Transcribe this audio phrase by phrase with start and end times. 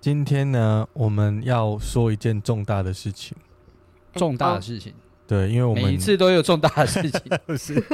[0.00, 3.36] 今天呢，我们要说一件重大的事情。
[4.14, 4.94] 重大的事情，
[5.26, 7.20] 对，因为我们每一次都有重大的事情。
[7.56, 7.84] 是，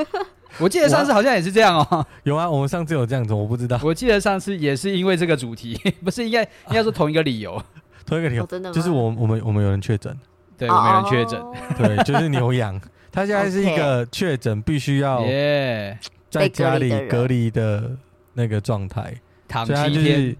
[0.60, 2.06] 我记得上次好像也是这样哦。
[2.22, 3.78] 有啊，我们上次有这样子，我不知道。
[3.82, 7.60] 我记得上次也是因为这个主题， 不是应该应该说同一个理由，
[8.06, 8.74] 同一个理由，哦真的吗？
[8.74, 10.16] 就是我我们我们有人确诊，
[10.56, 11.40] 对，我们有人确诊。
[11.40, 12.80] 哦对，就是牛羊，
[13.10, 15.98] 他现在是一个确诊，必须要耶，
[16.30, 17.90] 在家里隔隔离的
[18.34, 19.12] 那个状态，
[19.48, 20.20] 躺七天。
[20.20, 20.36] 是，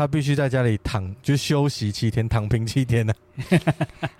[0.00, 3.12] 他必须在家里躺，就休息七天，躺平七天呢。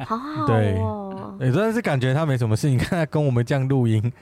[0.05, 0.77] 好好对。
[0.77, 4.13] 哦，也真的是感觉他没什么事，你看他跟我们这样录音，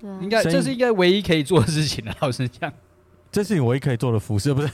[0.00, 0.18] 对啊。
[0.20, 2.12] 应该这是应该唯一可以做的事情了。
[2.18, 2.72] 老实讲，
[3.30, 4.68] 这是你唯一可以做的服饰，不是？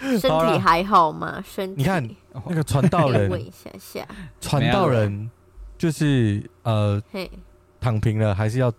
[0.18, 1.44] 身体还好吗？
[1.46, 2.08] 身体你看
[2.46, 4.08] 那个传道人问，一下下，
[4.40, 5.30] 传道人
[5.76, 7.30] 就是呃嘿，
[7.78, 8.72] 躺平了，还是要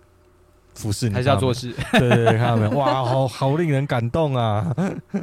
[0.78, 1.74] 服侍你，还是要做事。
[1.94, 2.72] 对对对，看到没有？
[2.72, 4.74] 哇，好好令人感动啊！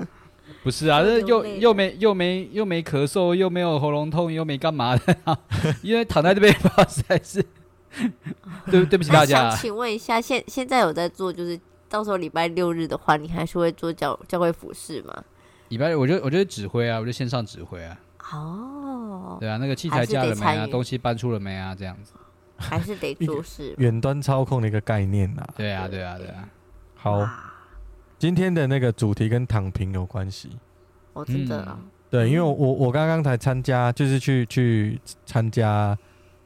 [0.62, 5.16] 不是啊，这又又没又没又没咳嗽，又没有喉咙痛，又没干嘛的，
[5.82, 6.52] 因为躺在这边，
[6.88, 7.44] 实在是
[8.70, 9.50] 对对不起大家啊。
[9.50, 15.22] 想请问一下，现现在有在做，就是到时候礼拜六日的话，你还是会做教教会服侍吗？
[15.69, 17.98] 礼拜六我就我就指挥啊，我就线上指挥啊，
[18.32, 20.66] 哦，对啊，那个器材架了没啊？
[20.66, 21.75] 东西搬出了没啊？
[21.78, 22.12] 这样子。
[22.69, 23.75] 还是得做事。
[23.79, 25.47] 远端操控的一个概念呐。
[25.57, 26.48] 对啊，对啊，对啊。
[26.95, 27.29] 好，
[28.19, 30.51] 今天的那个主题跟躺平有关系。
[31.12, 31.79] 我真的啊，
[32.11, 35.97] 对，因为我我刚刚才参加，就是去去参加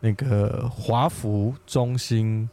[0.01, 2.49] 那个华福中心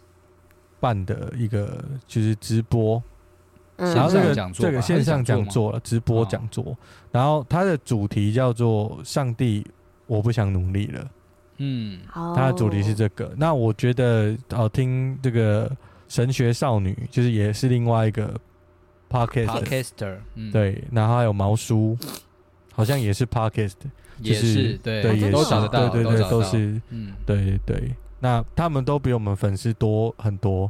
[0.79, 3.01] 办的一个就是直播，
[3.77, 6.77] 嗯然后这个讲座这个线上讲座了，直播哦讲座，
[7.11, 9.65] 然后它的主题叫做“上帝，
[10.07, 11.05] 我不想努力了”。
[11.57, 13.33] 嗯，哦它的主题是这个。
[13.37, 15.71] 那我觉得哦，听这个
[16.07, 18.33] 神学少女，就是也是另外一个
[19.09, 21.97] podcast，Podcaster，嗯，，对，然后还有毛叔，
[22.73, 23.73] 好像也是 podcast，
[24.21, 27.91] 就也是对，对，也是都找得到，对对对，都是嗯，对对。
[28.25, 30.63] 那他们都比我们粉丝多很多，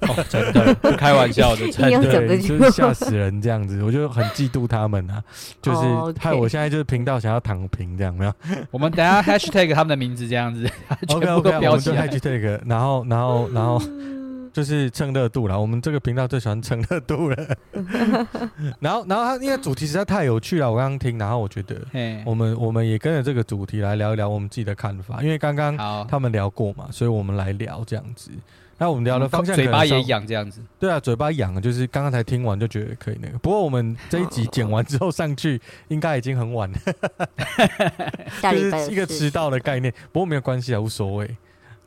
[0.00, 5.22] 哦，真的不开玩笑的， 真的，就是吓死人这样子，我就很嫉妒他们啊，
[5.60, 5.78] 就是
[6.18, 8.32] 害我现在就是频道想要躺平这样，没有
[8.70, 10.66] 我们等下 hashtag 他们的名字这样子，
[11.06, 12.08] 全？OK 部 OK，都我们就标起来。
[12.08, 13.78] hashtag，然后然后然后。
[14.52, 17.56] 就是蹭热度啦，我们这个频道最喜欢蹭热度了。
[18.80, 25.76] 然后，然后他因为主题实在太有趣了，我刚刚听，然后我觉得嘿，我们我们也跟着这个主题来聊一聊我们自己的看法，因为刚刚，
[26.06, 28.30] 他们聊过嘛，所以我们来聊这样子。
[28.78, 33.38] 那我们聊的方向嘴巴也痒这样子，对啊，嘴巴痒，就是刚刚才听完就觉得可以那个。
[33.38, 36.78] 不过我们这一集 剪完之后上去，应该已经很晚了，
[38.42, 39.94] 就是一个迟到的概念。
[40.10, 41.36] 不过没有关系啊，无所谓。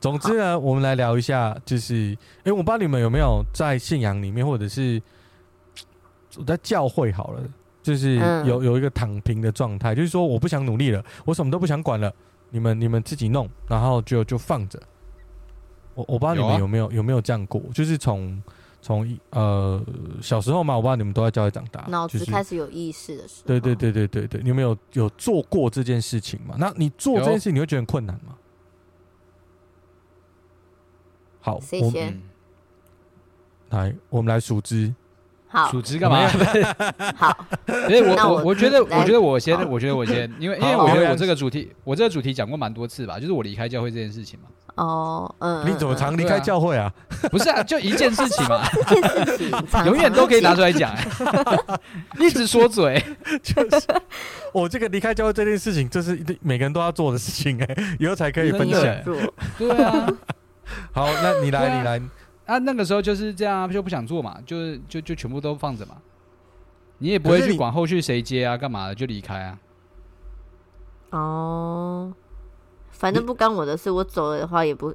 [0.05, 5.01] 总之呢，我们来聊一下，就是，哎、我不知道你们有没有在信仰里面，或者是
[6.37, 7.41] 我在教会好了，
[7.81, 12.13] 就是嗯有有一个躺平的状态，就是说我不想努力了，我什么都不想管了，
[12.51, 14.79] 你们你们自己弄，然后就就放着。
[15.95, 18.39] 我我不知道你们有没有有没有这样过，就是从
[18.83, 19.83] 从呃
[20.21, 26.53] 小时候嘛，我不知道你们都在教会长大，脑子就开始有意识的时候，对对对对对对，你们有有做过这件事情吗？
[26.59, 28.35] 那你做这件事，你会觉得很困难吗？
[31.45, 32.21] 好，我谁先嗯，
[33.69, 34.91] 来，我们来数支。
[35.47, 36.27] 好数支干嘛？
[37.15, 37.45] 好，
[37.87, 44.47] 所以我我我我觉得我觉得我先，我觉得我先，因为因为我觉得我这个主题，我这个主题讲过蛮多次吧，就是我离开教会这件事情嘛。
[44.83, 46.91] 哦，嗯，你怎么常离开教会啊？
[47.31, 51.79] 不是啊，就一件事情嘛， 一件事情永远都可以拿出来讲、欸，
[52.19, 53.01] 一直说嘴。
[53.41, 53.87] 就是
[54.51, 58.81] 我这个离开教会这件事情，这是一定每个人都要做的事情哎、以后才可以分享
[59.57, 60.07] 对啊，
[60.91, 62.01] 好，那你来，啊你来，
[62.45, 65.97] 啊，那个时候就是这样啊，就不想做嘛，就是就就全部都放着嘛。
[66.97, 69.59] 你也不会去管后续谁接啊，干嘛的就离开啊。
[71.11, 72.13] 哦，
[72.91, 74.93] 反正不干我的事，我走了的话也不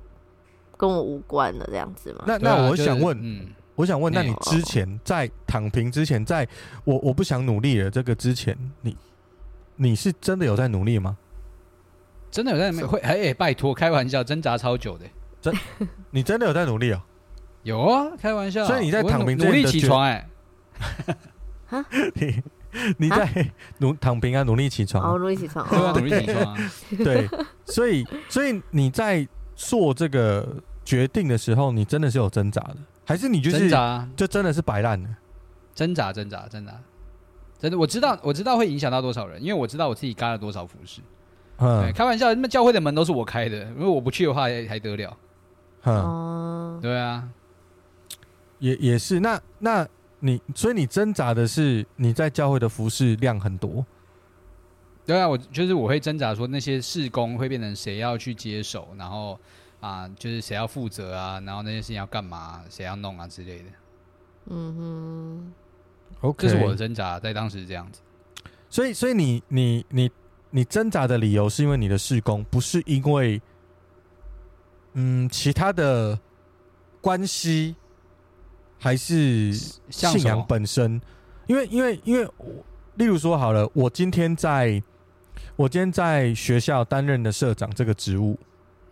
[0.76, 2.25] 跟我无关了，这样子嘛。
[2.26, 6.46] 那那我就是想问，嗯，我想问，那哎你之前在躺平之前，在
[6.84, 8.96] 我我不想努力了这个之前，你
[9.76, 11.16] 你是真的有在努力吗？
[12.31, 15.05] 真的有在会哎、欸拜托，开玩笑，挣扎超久的、
[16.10, 17.00] 你真的有在努力哦、
[17.62, 18.64] 有啊，开玩笑。
[18.64, 20.28] 所以你在我躺平之努努力起床哎、
[22.14, 22.42] 你
[22.98, 26.70] 你在努躺平啊，努力起床啊、哦，努力起床，对啊，哦努力起床啊。
[27.04, 27.28] 对，
[27.64, 35.08] 所以所以你在做这个决定的时候，你真的是有挣扎的，还是你就是挣扎，就真的是摆烂的？
[35.75, 36.72] 挣扎，挣扎，挣扎。
[37.58, 41.02] 真的，我知道，我知道会影响到多少人，因为我知道我自己干了多少服饰。
[41.58, 45.14] 嗯，开玩笑，那教会的门都是我开的，如果我不去的话还，还得了？
[45.85, 47.29] 嗯，哦，对啊，
[48.59, 49.21] 也也是。
[49.21, 49.87] 那那
[50.19, 53.85] 你所以你挣扎的是你在教会的服饰量很多，
[55.06, 59.38] 对啊，我就是我会挣扎说那些事工会变成谁要去接手，然后
[59.81, 63.65] 啊，就是谁要负责啊，然后那些事情要干嘛，谁要弄啊之类的，
[64.47, 65.53] 嗯哼。
[66.23, 68.03] OK，这是我的挣扎，在当时这样子。
[68.69, 70.11] 所以，所以你你你
[70.50, 73.41] 你挣扎的理由是因为你的事工，不是因为
[74.94, 76.19] 嗯其他的
[77.00, 77.76] 关系，
[78.78, 81.00] 还是信仰本身？
[81.46, 82.46] 因为因为因为我，
[82.96, 84.82] 例如说好了，我今天在
[85.56, 88.38] 我今天在学校担任的社长这个职务，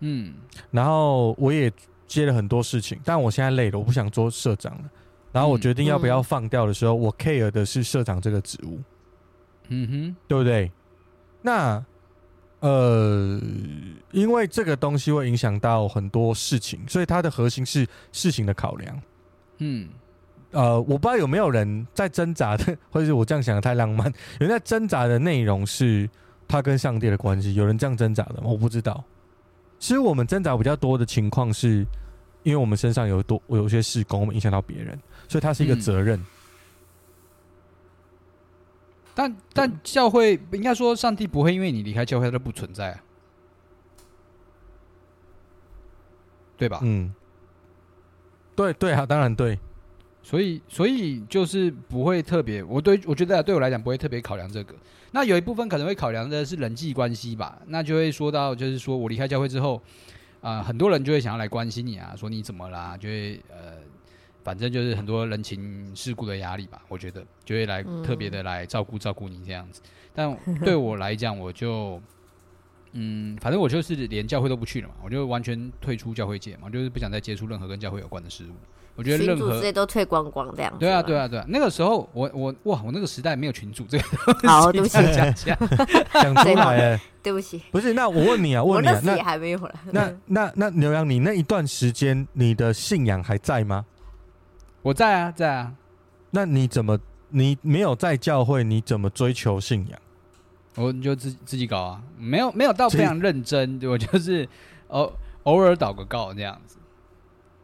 [0.00, 0.34] 嗯
[0.70, 1.72] 然后我也
[2.06, 4.90] 接了很多事情，但我现在累了，我不想做社长了。
[5.30, 8.80] 然后我决定要不要放掉的时候，我 care 的是社长这个职务。
[9.68, 10.72] 嗯哼，对不对？
[11.42, 11.84] 那
[12.60, 13.40] 呃，
[14.10, 19.02] 因为这个东西会影响到很多事情，所以它的核心是事情的考量。
[19.58, 19.88] 嗯，
[20.50, 26.08] 呃，我不知道有没有人在挣扎的，或者是我这样想的太浪漫，有人在挣扎的内容是
[26.48, 28.48] 他跟上帝的关系，有人这样挣扎的吗？
[28.48, 29.04] 我不知道。
[29.78, 31.86] 其实我们挣扎比较多的情况是，
[32.42, 36.20] 因为我们身上有多有一些事工，我们影响到别人，所以它是一个责任。
[39.18, 43.02] 但但教会应该说，上帝不会因为你离开教会，他就不存在啊，
[46.56, 46.78] 对吧？
[46.84, 47.12] 嗯，
[48.54, 49.58] 对对啊，当然对。
[50.22, 54.72] 所以所以就是不会特别，我对我觉得、啊、对我来讲不会特别考量这个。
[55.10, 59.82] 那有一部分可能会考量的是人际关系吧，那就会说到就是说我离开教会之后，
[60.40, 63.78] 啊、呃，很多人就会想要来关心你啊，说你怎么啦，就会呃。
[64.42, 69.80] 反正就是很多人情世故的压力吧，我觉得就会来特别的来照顾照顾你这样子。
[70.14, 72.00] 但对我来讲，我就
[72.92, 78.54] 嗯，反正我就是连教会都不去了嘛，我就完全退出教会界嘛，就是不想再接触任何跟教会有关的事物。
[78.96, 80.74] 我觉得任何都退光光这样。
[80.76, 81.44] 对啊，对啊，对啊。
[81.46, 84.04] 那个时候我我哇，我那个时代没有群主这个。
[84.48, 85.56] 好，对不起，讲 讲
[86.12, 87.92] 讲出来了，对不起，不是？
[87.92, 89.72] 那我问你啊，问你啊，那还没有了。
[89.92, 93.86] 那那那牛羊，你那一段时间你的信仰还在吗？
[94.82, 95.74] 我在啊，在啊。
[96.30, 96.98] 那你怎么
[97.30, 99.98] 你没有在教会，你怎么追求信仰？
[100.76, 104.48] 我你就自自己搞啊，没有没有到非常认真，我就是
[104.88, 106.76] 偶偶尔祷个告这样子。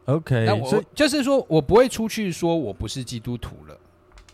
[0.05, 3.79] OK，那我所就是说我不会出去说我不是基督徒了，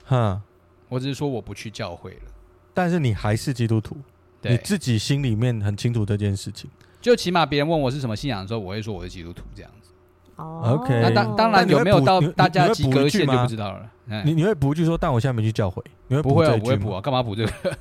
[0.03, 0.41] 哈，
[0.89, 2.31] 我只是说我不去教会了。
[2.73, 3.95] 但是你还是基督徒，
[4.41, 6.69] 你，自己心里面很清楚这件事情。
[6.99, 9.91] 就起码别人问我是什么信仰的时候，我会说我是基督徒这样子。
[10.37, 13.81] 哦 OK 那当当然有没有到大家及格线就不知道了。
[14.09, 14.23] 哎。
[14.25, 17.51] 你你会补一句说，但我现在没去教会，你会不会啊，我会补啊，干嘛补这个？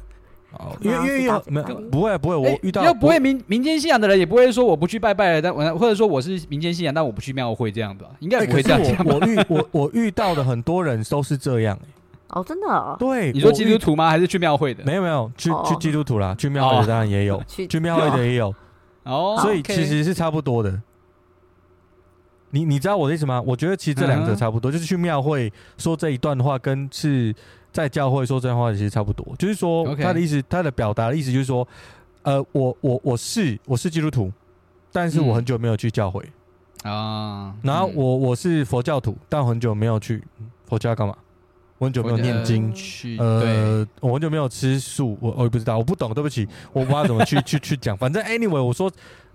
[0.52, 14.10] 哦，因为因为有没有不会不会，我哎遇到又不会民民间信仰的人也不会说我不去拜拜了，但我或者说我是民间信仰，但我不去庙会这样的，应该哎不会这样讲我 我遇我我遇到的很多人都是这样、欸，哦，真的哦，对，你说基督徒吗？
[14.10, 14.84] 还是去庙会的？
[14.84, 15.64] 没有没有去哦。
[15.68, 18.52] 去基督徒啦，去庙会的当然也有，去去庙会的也有，
[19.04, 20.80] 哦，所以其实是差不多的。
[22.50, 23.40] 你你知道我的意思吗？
[23.46, 27.34] 我觉得其实这两者差不多，就是去庙会说这一段话，跟是
[27.72, 29.34] 在教会说这段话其实差不多。
[29.38, 31.66] 就是说他的意思，他的表达的意思就是说，
[32.22, 34.32] 呃，我我我是我是基督徒，
[34.92, 36.24] 但是我嗯很久没有去教会。
[36.82, 40.22] 啊，然后嗯我我是佛教徒，但我很久没有去
[40.66, 41.14] 佛教干嘛？
[41.78, 47.96] 我很久没有念经，去呃，我很久没有吃素，我我也不知道，我不懂，对不起，我不知道怎么去 去去讲。
[47.96, 48.90] 反正 anyway，我说，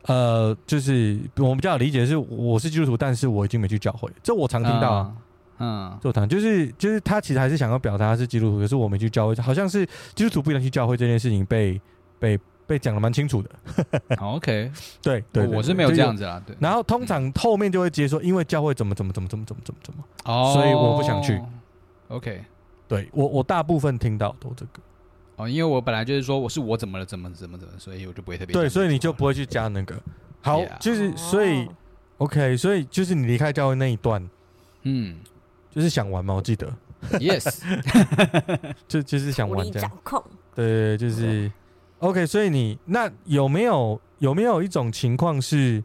[0.08, 5.14] 呃，就是我们比较理解的是，我是基督徒，但是我已经没去教会，这我常听到啊。
[5.58, 11.80] 嗯，就我常就是就是他其实还是想要表达他是基督徒，可是我没去教会，好像是基督徒不能去教会这件事情被
[12.20, 13.50] 被被讲的蛮清楚的。
[14.18, 14.72] 好 OK，
[15.02, 16.24] 对对对我是没有这样子。
[16.24, 16.56] 子啦，对。
[16.60, 20.04] 然后通常后面就会接说，因为教会怎么怎么怎么怎么怎么怎么怎么。
[20.26, 21.42] 哦，所以我不想去。
[22.10, 22.44] OK，
[22.88, 24.80] 对我我大部分听到都这个。
[25.38, 30.02] 哦，因为我本来就是说我是我怎么了，怎么怎么怎么，所以我就不会特别对，所以你就不会去加那个。
[30.42, 31.76] 好 Yeah 就是所以哦
[32.20, 34.30] OK，所以就是你离开教会那一段，
[34.84, 35.18] 嗯
[35.72, 36.74] 就是想玩嘛，我记得
[37.14, 37.62] ，，Yes，
[38.88, 40.00] 就就是想玩这样掌。
[40.04, 40.24] 控，
[40.56, 41.52] 对，就是
[42.00, 42.26] OK。
[42.26, 45.84] 所以你那有没有有没有一种情况是，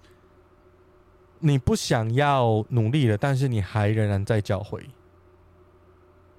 [1.40, 4.88] 你不想要努力了，但是你还仍然在教会？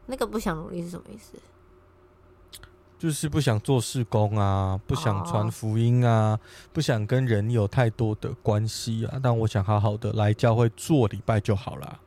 [0.05, 1.37] 那个不想努力是什么意思？
[3.01, 6.39] 就是不想做事工啊，不想传福音啊，
[6.71, 9.19] 不想跟人有太多的关系啊。
[9.23, 11.99] 但我想好好的来教会做礼拜就好了。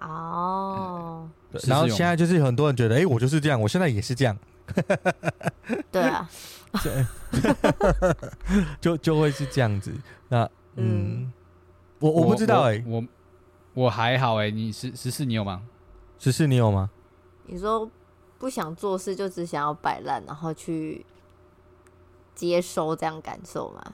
[0.00, 4.36] 哦，对，然后现在就是很多人觉得，哎，我就是这样，我现在也是这样。
[5.92, 6.28] 对啊，
[8.80, 9.94] 就就会是这样子。
[10.28, 11.32] 那嗯，
[12.00, 13.04] 我我不知道哎，我
[13.74, 15.62] 我还好哎，你十十四你有吗？
[16.18, 16.90] 十四你有吗？
[17.46, 17.88] 你说。
[18.42, 21.06] 不想做事，就只想要摆烂，然后去
[22.34, 23.92] 接收这样感受嘛？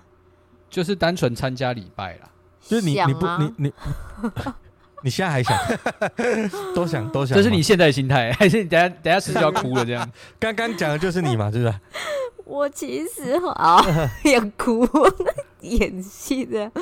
[0.71, 2.31] 就是单纯参加礼拜啦。
[2.63, 3.73] 就是你你不你 你
[5.03, 5.55] 你现在还想
[6.75, 7.37] 都想 都想？
[7.37, 9.85] 这是你现在的心态，还是你等下等下是就要哭了？
[9.85, 10.11] 这样？
[10.41, 11.75] 刚刚讲的就是你嘛，是不是？
[12.47, 13.85] 我其实好
[14.25, 14.89] 想哭，
[15.61, 16.73] 演戏的，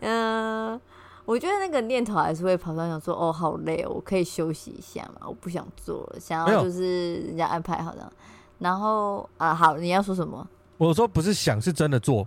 [0.00, 0.80] 嗯、呃。
[1.26, 8.10] 我觉得那个念头还是会跑上，想说哦，好累哦，我可以休息一下嘛，我不想做了，想要就是人家安排好的。
[8.58, 10.46] 然后啊，好，你要说什么？
[10.78, 12.26] 我说不是想，是真的做。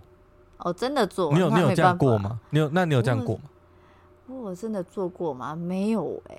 [0.58, 1.32] 哦，真的做。
[1.32, 2.38] 你有你有这样过吗？
[2.50, 3.42] 你有那你有这样过吗？
[4.26, 5.56] 我真的做过吗？
[5.56, 6.34] 没有哎、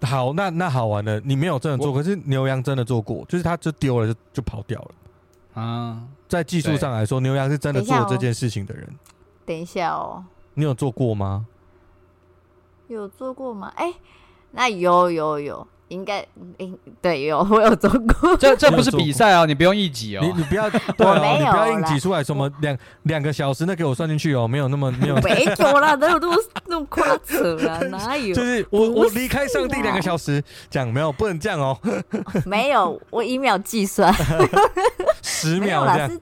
[0.00, 0.06] 欸。
[0.06, 5.62] 好，那那好玩了，你没有真的做，可是牛羊真的做过，就是他就丢了就就跑掉了。
[5.62, 8.86] 啊，在技术上来说，牛羊是真的做这件事情的人。
[9.46, 10.22] 等一下哦。
[10.52, 11.46] 你有做过吗？
[12.88, 13.72] 有做过吗？
[13.76, 13.96] 哎、欸，
[14.52, 16.24] 那有有有，应该，
[16.58, 18.36] 应对有，我有做过。
[18.36, 27.78] 这这不是比赛哦，你不用一挤哦，你你不要，对哦、你不要硬挤出来什么两两个小时，那给我算进去哦，没有那么没有， 没有啦，哪有那么那么夸张啊？
[27.90, 28.34] 哪有？
[28.34, 31.78] 就是我我离开上帝两个小时，讲没有不能这样哦，
[32.46, 34.14] 没有，我一秒计算，
[35.22, 36.20] 十秒这样。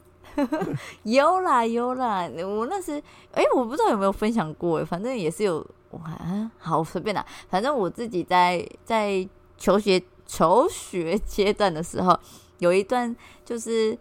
[1.04, 2.92] 有啦有啦，我那时
[3.32, 5.64] 哎、欸，我不知道有没有分享过，反正也是有。
[6.04, 12.18] 啊，好随便啦，反正我自己在在求学求学阶段的时候，
[12.58, 13.96] 有一段就是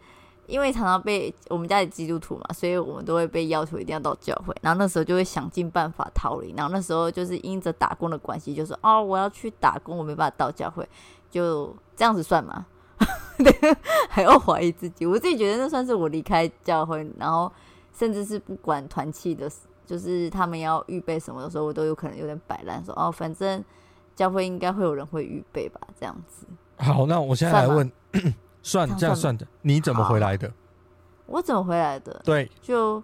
[0.48, 10.88] 因为常常被我们家里基督徒嘛，所以我们都会被要求一定要到教会，然后那时候就会想尽办法逃离，然后那时候就是因着打工的关系，就说哦，我要去打工，我没办法到教会，
[11.30, 12.66] 就这样子算吗？
[14.10, 17.52] 还要怀疑自己，我自己觉得那算是我离开教会，然后
[17.92, 19.50] 甚至是不管团契的。
[19.86, 23.64] 就是他们要预备什么的时候，我都有可能有点摆烂，说哦，反正
[24.16, 26.46] 教会应该会有人会预备吧，这样子。
[26.78, 27.92] 好，那我现在来问，
[28.62, 30.52] 算， 算这样算的，你怎么回来的？
[31.26, 32.22] 我怎么回来的？
[32.24, 33.02] 对，就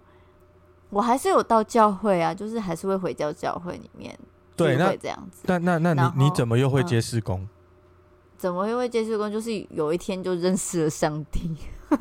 [0.89, 4.17] 我还是有到教会啊，就是还是会回教教会里面，
[4.55, 5.43] 对，那这样子。
[5.45, 7.41] 那那那你你怎么又会接事工？
[7.41, 7.49] 嗯，
[8.37, 9.31] 怎么又会接事工？
[9.31, 11.55] 就是有一天就认识了上帝，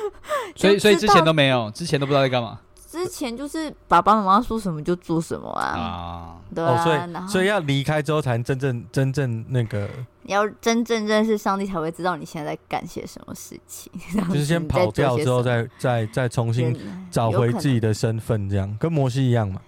[0.54, 2.60] 所以所以之前都没有，之前都不知道在干嘛。
[2.90, 9.88] 之前就是爸爸妈妈说什么就做什么啊，啊对啊，哦、所以所以要离开之后才能真正真正那个，
[10.24, 13.92] 要真正认识上帝才会知道你现在在干些什么事情。
[14.28, 16.76] 就是先跑掉之后再，再再再重新
[17.12, 19.60] 找回自己的身份，这样跟摩西一样嘛，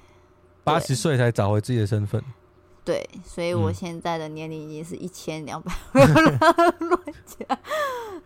[0.65, 2.21] 八十岁才找回自己的身份。
[2.85, 7.59] 对，所以我现在的年龄已经是一千两百万了，乱讲。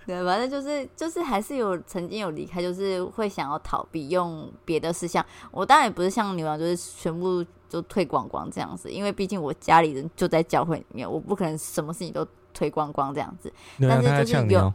[0.07, 5.25] 对，反正就是就是还是有曾经有离开，就是会想要逃避，用别的事项。
[5.51, 13.53] 我当然也不是像牛羊，就是全部就退光光这样子，因为毕竟我家里人就在教会里面，我不可能什么事情都推光光这样子。
[13.81, 14.73] 但是就是有，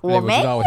[0.00, 0.62] 我没有，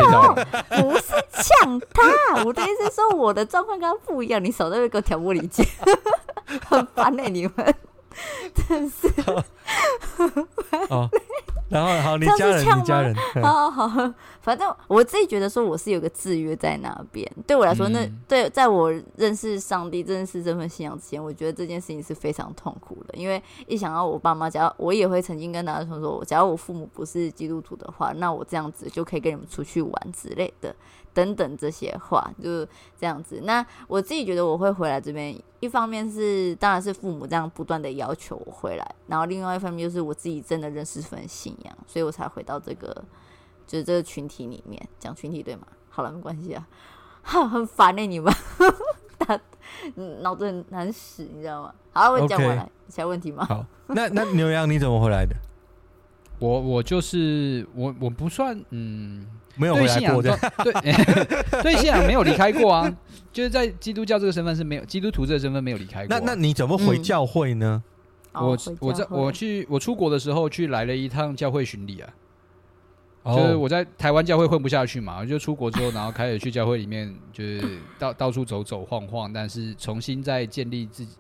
[0.70, 5.66] 不是呛他，我的意思是说我的状况跟他不一样，你少在那给我挑拨离间，
[6.66, 7.76] 很烦哎、欸，你们。
[8.54, 9.08] 真 是
[10.90, 11.10] 哦，
[11.70, 17.30] 然后好，你家人，你家人，好好好，反正我自己觉得说我是有个制约在那边。
[17.48, 23.14] 对我来说，那对，在我认识上帝、认识这份信仰之前，我觉得这件事情是非常痛苦的。
[23.16, 30.76] 因为一想到我爸妈，假如我也会曾经跟大家说，说假如我父母不是基督徒的话，那我这样子就可以跟你们出去玩之类的。
[31.14, 32.68] 等等这些话就是
[33.00, 33.42] 这样子。
[33.44, 43.04] 那我自己觉得我会回来这边，一方面是当然是父母这样不断的要求我回来，然后另外一方面就是我自己真的认识这份信仰，所以我才回到这个
[43.68, 45.68] 就是这个群体里面讲群体对吗？
[45.90, 46.66] 好了，没关系啊，
[47.22, 48.34] 哈，很烦呢、欸，你们，
[49.20, 49.40] 他
[50.22, 51.74] 脑子很难使，你知道吗？
[51.92, 53.08] 好，我讲回来，其他 Okay.
[53.08, 53.46] 问题吗？
[53.46, 55.36] 好，那那牛羊你怎么回来的？
[56.42, 59.26] 我我就是我我不算嗯。
[59.58, 60.74] 没有回来过的，对，
[61.62, 62.98] 对信仰没有离开过啊，
[63.34, 66.08] 就是在基督教这个身份是没有，基督徒这个身份没有离开过。
[66.08, 67.84] 那那你怎么回教会呢？
[68.32, 77.62] 我我在我去我出国的时候去来了一趟教会巡礼啊，就是我在台湾教会混不下去嘛，我就出国之后，然后开始去教会里面，就是
[78.00, 81.18] 到到处走走晃晃，但是重新再建立自己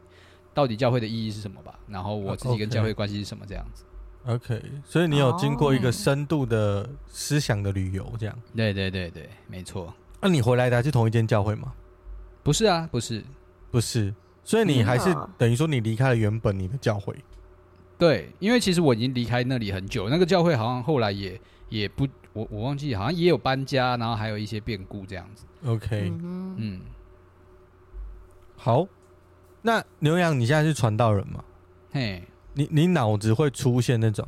[0.53, 3.83] 到底教会的意义是什么吧，然后我自己跟教会关系是什么这样子。
[4.25, 8.37] OK，所以你有经过一个哦深度的思想的旅游，这样。
[8.55, 9.93] 对对对对，没错。
[10.21, 11.73] 那、你回来的还是同一间教会吗？
[12.43, 13.23] 不是啊，不是。
[13.71, 14.13] 不是，
[14.43, 17.15] 所以你还是等于说你离开了原本你的教会。
[17.97, 25.45] 对，因为其实我已经离开那里很久，那个教会好像后来也也不，我我忘记，好像也有搬家，然后还有一些变故这样子。
[25.65, 26.81] OK，嗯，嗯，
[28.57, 28.87] 好。
[29.63, 31.43] 那牛羊，你现在是传道人吗？
[31.91, 32.23] 嘿，
[32.53, 34.27] 你你脑子会出现那种，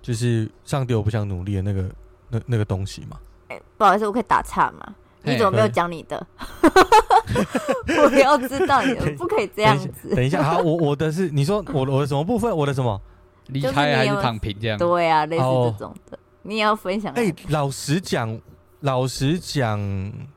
[0.00, 1.90] 就是上帝我不想努力的那个
[2.28, 3.18] 那那个东西吗？
[3.48, 4.94] 哎不好意思，我可以打岔吗？
[5.22, 6.26] 你怎么没有讲你的？
[7.88, 10.14] 我要知道你的，不可以这样子。
[10.14, 12.54] 等一下，好，我我的是你说我的我的什么部分？
[12.54, 13.00] 我的什么？
[13.48, 14.78] 离开还是躺平这样？
[14.78, 17.14] 对啊，类哦似这种的，你也要分享啊。
[17.16, 18.40] 哎、老实讲，
[18.80, 19.78] 老实讲，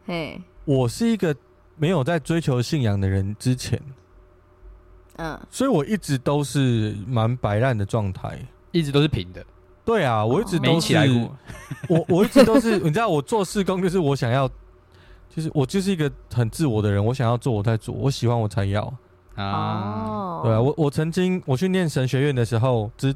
[0.06, 1.36] 嘿，我是一个
[1.76, 3.82] 没有在追求信仰的人之前，
[5.18, 8.40] 嗯，所以我一直都是蛮摆烂的状态。
[8.72, 9.44] 一直都是平的，
[9.84, 11.36] 对啊，我一直没都是，起来过。
[11.90, 14.48] 我我一直都是，你知道，我做事工就是我想要，
[15.30, 18.82] 就是我就是一个很自我的人，我想要做我在做，我喜欢我才要。
[19.36, 23.16] 啊，哦，对啊，我我曾经我去念神学院的时候，之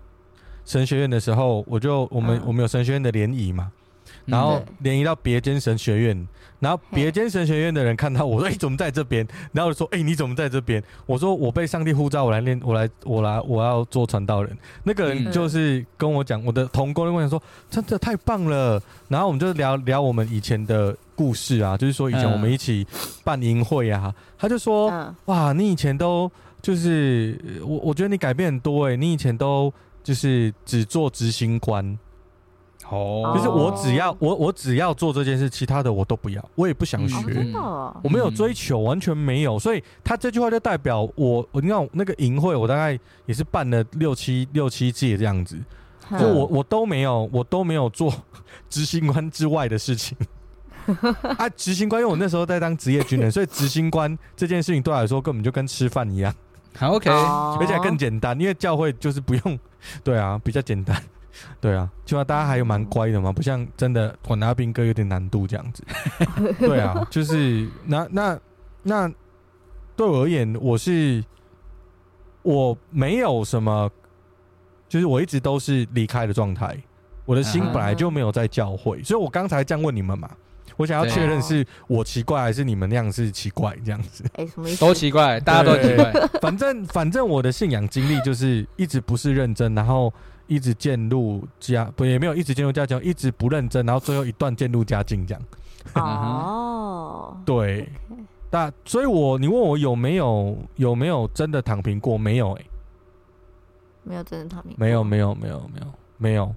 [0.65, 2.41] 神学院的时候，我就我们、嗯。
[2.45, 3.80] 我们有神学院的联谊嘛，嗯
[4.25, 6.27] 然后联谊到别间神学院，
[6.59, 22.85] 然后别间神学院的人看到我说：“哎、你怎么在这边？”然后说：“哎、你怎么在这边？”我说：“我被上帝呼召，我来练，我来，我来，我要做传道人。”那个人嗯就是跟我讲，我的同工跟我讲说：“真的太棒了。”然后我们就聊聊我们以前的故事啊，就是说以前我们一起
[23.23, 24.89] 办营会啊，他就说。
[24.91, 31.97] 嗯，哇，你以前都就是我，我觉得你改变很多哎、你以前都就是只做执行官，
[32.91, 37.07] 哦，就是我只要哦我我只要做这件事，其他的我都不要，我也不想嗯。
[37.07, 39.57] 学，哦，真的哦，我没有追求，完全没有。
[39.57, 45.57] 所以他这句话就代表我，我你看那个营会，我大概也是办了六七六七届这样子，
[46.09, 46.19] 嗯。
[46.19, 48.13] 就我我都没有，我都没有做
[48.69, 50.17] 执行官之外的事情。
[51.37, 56.33] 啊，执行官，因为我那时候在当职业军人，所以执行官这件事情对我来说根本就跟吃饭一样。
[56.75, 59.59] 好 OK，哦而且还更简单，因为教会就是不用，
[60.03, 60.99] 对啊，比较简单，
[61.59, 65.83] 对啊，起码大家还有蛮乖的嘛，不像真的我拿兵哥有点难度这样子，
[66.59, 68.39] 对啊，就是那那
[68.83, 69.11] 那
[69.95, 71.23] 对我而言，我是
[72.41, 73.89] 我没有什么，
[74.89, 76.75] 就是我一直都是离开的状态，
[77.25, 80.29] 我的心嗯本来就没有在教会，所以我刚才这样问你们嘛，
[80.77, 84.23] 我想要确认是我奇怪还是你们那样是奇怪这样子。
[84.33, 84.81] 哎，什么意思？
[84.81, 86.11] 都奇怪，大家都奇怪。
[86.41, 90.13] 反正反正我的信仰经历就是一直不是认真，然后
[90.47, 95.41] 一直渐入佳不也没有一直渐入佳境，一直不认真，然后最后一段渐入佳境这样。
[95.95, 97.89] 哦，对，
[98.49, 102.17] 但所以我你问我有没有有没有真的躺平过？
[102.17, 102.65] 没有哎、
[104.03, 106.55] 没有真的躺平过，没有没有没有没有没有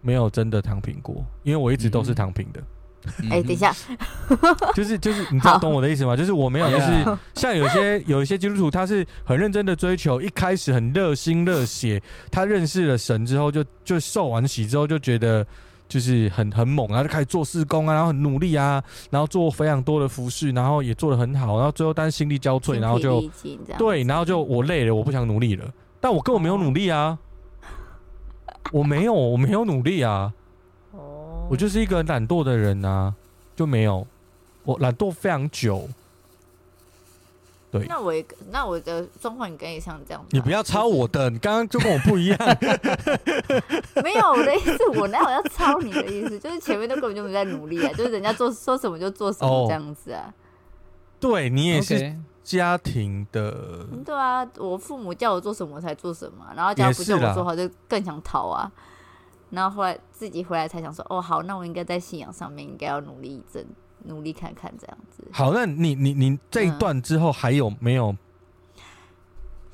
[0.00, 2.62] 没有真的躺平过，因为我一直都是躺平的，
[3.30, 3.74] 哎，等一下，
[4.74, 6.16] 就是就是你知道懂我的意思吗？
[6.16, 15.46] 就是我没有就是像有些 有一些基督徒，他是很认真的追求，一开始很热心热血，他认识了神之后就，就受完洗之后，就觉得
[15.88, 23.22] 就是很很猛，然后就开始做事工啊，然后很努力啊，然后做非常多的服饰，然后也做的很好，然后最后但是心力交瘁，然后就
[23.78, 25.64] 对，然后就我累了，我不想努力了，
[26.00, 27.16] 但我根本没有努力啊，
[28.70, 30.37] 我没有，我没有努力啊，哦，
[31.50, 33.14] 我就是一个懒惰的人啊，
[33.56, 34.06] 就没有，
[34.64, 35.88] 我懒惰非常久。
[37.70, 42.38] 对那我也那我的状况也跟你像这样你不要抄我的，你刚刚就跟我不一样。
[44.02, 46.38] 没有我的意思，我哪有要抄你的意思？
[46.38, 50.32] 就是前面都根本就没在努力啊，就是人家做说什么就做什哦么这样子啊。
[51.20, 58.72] 对你也是家庭的，嗯对啊，我父母叫我做什么我才做什么啊，然后叫他不叫我做好就更想逃啊。
[59.50, 63.66] 然后后来自己回来才想说，哦，好，那我应该在信仰上面应该要努力一阵，
[64.04, 68.14] 努力看看这样子，好，那你你你这一段之后还有没有？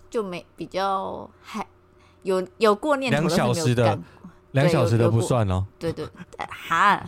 [0.09, 1.67] 就没比较还
[2.23, 4.05] 有有过念头，两小时的干
[4.53, 5.67] 两小时的不算哦？
[5.77, 6.07] 对对，
[6.37, 7.05] 呃哈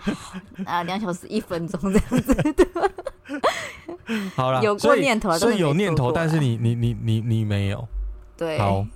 [0.64, 2.92] 啊，两小时一分钟这样子，
[4.34, 7.86] 好了，有过念头是有念头，但是你你你你你没有。
[8.38, 8.86] 对，好，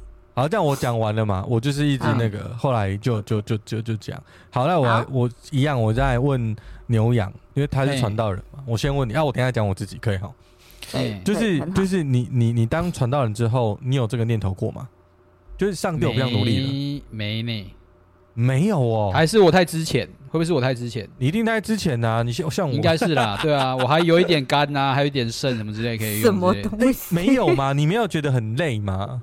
[0.41, 1.45] 好，这样我讲完了嘛？
[1.47, 4.19] 我就是一直那个，后来就就就就就讲。
[4.49, 8.65] 好，那我我一样，我在问牛羊，因为他是嘿传道人嘛。
[8.65, 10.33] 我先问你，啊，我等下讲我自己，可以哈？
[10.95, 14.89] 哎，就是就是你你你当传道人之后，你有这个念头过吗？
[15.59, 17.71] 就是上帝我不想努力了，没没呢？
[18.33, 20.07] 没有哦，还是我太之前？
[20.29, 21.07] 会不会是我太之前？
[21.19, 26.79] 你一定太之前啊，你像像我应该是啦，对啊，我还有一点肝呐，还有一点肾什么之类可以什么用之类的。
[26.79, 27.15] 东西？
[27.15, 27.75] 没有吗？
[27.75, 29.21] 你没有觉得很累吗？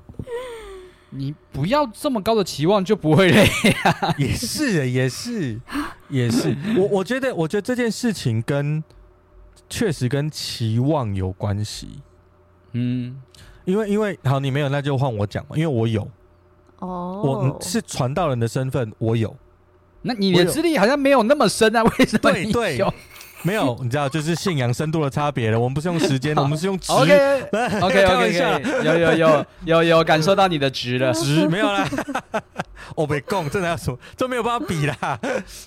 [1.10, 3.48] 你不要这么高的期望，就不会累。
[4.18, 5.58] 也是，也是，
[6.08, 6.56] 也是。
[6.76, 8.82] 我我觉得，我觉得这件事情跟
[9.68, 12.00] 确实跟期望有关系。
[12.72, 13.20] 嗯，
[13.64, 15.56] 因为因为好，你没有，那就换我讲嘛。
[15.56, 16.06] 因为我有，
[16.80, 19.34] 哦，我是传道人的身份，我有。
[20.02, 21.82] 那你的资历好像没有那么深啊？
[21.82, 22.30] 为什么？
[22.30, 22.84] 对对。
[23.42, 25.58] 没有，你知道，就是信仰深度的差别了。
[25.58, 26.92] 我们不是用时间， 我们是用值。
[26.92, 27.42] OK
[27.80, 31.12] OK OK，有有有有有感受到你的值了。
[31.12, 31.88] 值没有啦，
[32.96, 35.20] 我被供，真的要说，这没有办法比啦。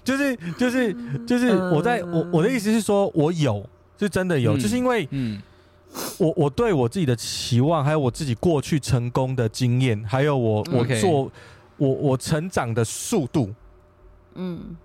[0.04, 0.94] 就是就是
[1.26, 3.66] 就是，我在我我的意思是说，我有，
[3.98, 5.42] 是真的有，就是因为，嗯，
[6.18, 11.32] 我我对我自己的期望，还有我自己过去成功的经验，还有我我做
[11.78, 13.50] 我我成长的速度，
[14.36, 14.76] 嗯。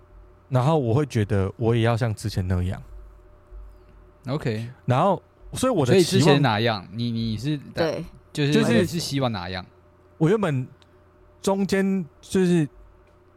[0.48, 2.82] 然后我会觉得我也要像之前那样
[4.28, 4.68] ，OK。
[4.84, 5.22] 然后，
[5.54, 6.86] 所以我的所以之前哪样？
[6.92, 9.64] 你你是对，就是就是是希望哪样？
[10.18, 10.66] 我原本
[11.42, 12.68] 中间就是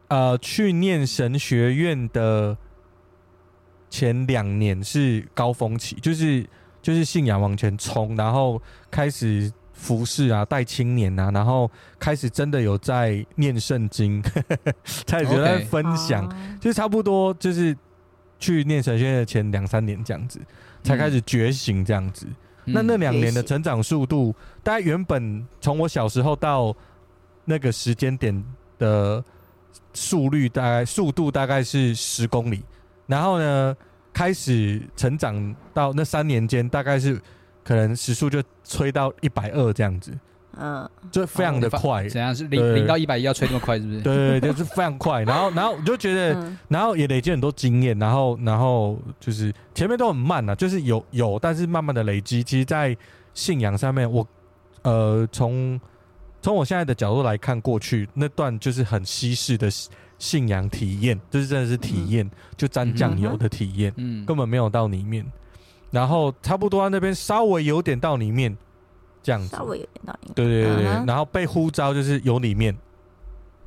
[0.08, 2.58] 呃去念神学院的
[3.90, 6.48] 前两年是高峰期，就是
[6.82, 9.52] 就是信仰往前冲，然后开始。
[9.80, 14.22] 服饰啊，带青年啊，然后开始真的有在念圣经，
[15.08, 16.60] 开始有在分享，Okay.
[16.60, 17.76] 就是差不多就是
[18.38, 20.40] 去念神学院的前两三年这样子，
[20.84, 22.28] 才开始觉醒这样子。
[22.66, 26.76] 嗯、那那两年的成长速度，嗯、大概原本从我小时候到
[27.46, 28.44] 那个时间点
[28.78, 29.24] 的
[29.94, 32.62] 速率，大概速度大概是十公里，
[33.08, 33.76] 然后呢，
[34.12, 37.20] 开始成长到那三年间，大概是。
[37.70, 40.12] 可能时速就吹到一百二这样子，
[40.58, 42.10] 嗯，就非常的快。
[42.10, 44.02] 怎样是零零到一百一要吹那么快，是不是？
[44.02, 45.22] 对对对，就是非常快。
[45.22, 47.96] 然后然后我就觉得，然后也累积很多经验。
[48.00, 52.44] 然后然后就是前面都很慢呐，就是有有，但是慢慢的累积。
[52.44, 52.98] 其实，在
[53.36, 54.28] 信仰上面，我
[54.82, 55.80] 呃，从
[56.42, 59.70] 从我现在的角度来看，过去那段就是很稀释的
[60.18, 62.28] 信仰体验，就是真的是体验，
[62.58, 65.24] 就沾酱油的体验，嗯，根本没有到里面。
[65.92, 68.56] 然后差不多那边稍微有点到里面，
[69.24, 71.06] 这样子，稍微有点到里面，对对对对。
[71.08, 72.78] 然后被呼召就是有里面，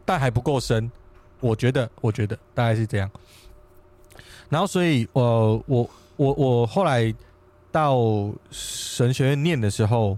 [0.05, 0.89] 但还不够深，
[1.41, 3.11] 我觉得，我觉得大概是这样。
[4.49, 7.13] 然后所以，呃，我我我后来
[7.73, 7.99] 到
[8.51, 10.17] 神学院念的时候，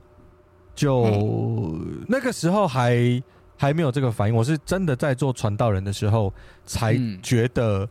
[0.75, 3.23] 就那个时候还
[3.57, 4.35] 还没有这个反应。
[4.35, 6.31] 我是真的在做传道人的时候
[6.67, 7.89] 才觉得，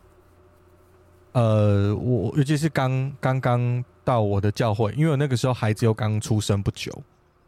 [1.32, 3.84] 呃，我尤其是刚刚刚。
[4.04, 6.92] 到我的教会，因为我那个时候孩子又刚出生不久，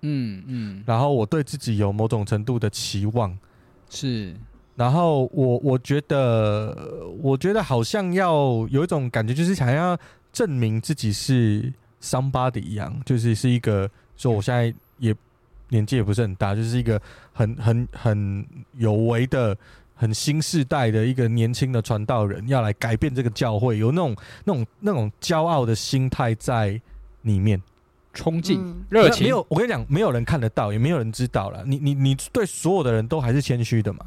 [0.00, 3.36] 嗯嗯，然后我对自己有某种程度的期望，
[3.88, 4.34] 是，
[4.74, 9.96] 然后我我觉得，我觉得好像要有一种感觉，就是想要
[10.32, 15.14] 证明自己是 somebody 一样，就是是一个说我现在也
[15.68, 17.00] 年纪也不是很大，就是一个
[17.32, 18.46] 很很很
[18.78, 19.56] 有为的。
[19.96, 26.80] 很新世代的一个年轻的传道人要来改变这个教会，有那种那种那种骄傲的心态在
[27.22, 27.60] 里面，
[28.12, 29.24] 冲劲、热情。
[29.24, 31.64] 没有，我跟你讲，没有人看得到，也没有人知道了。
[31.66, 34.04] 你你你对所有的人都还是谦虚的嘛？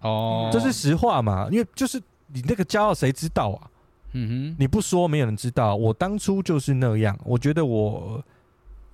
[0.00, 1.48] 哦，这是实话嘛？
[1.50, 3.68] 因为就是你那个骄傲，谁知道啊？
[4.12, 5.74] 嗯哼，你不说，没有人知道。
[5.74, 8.24] 我当初就是那样，我觉得我。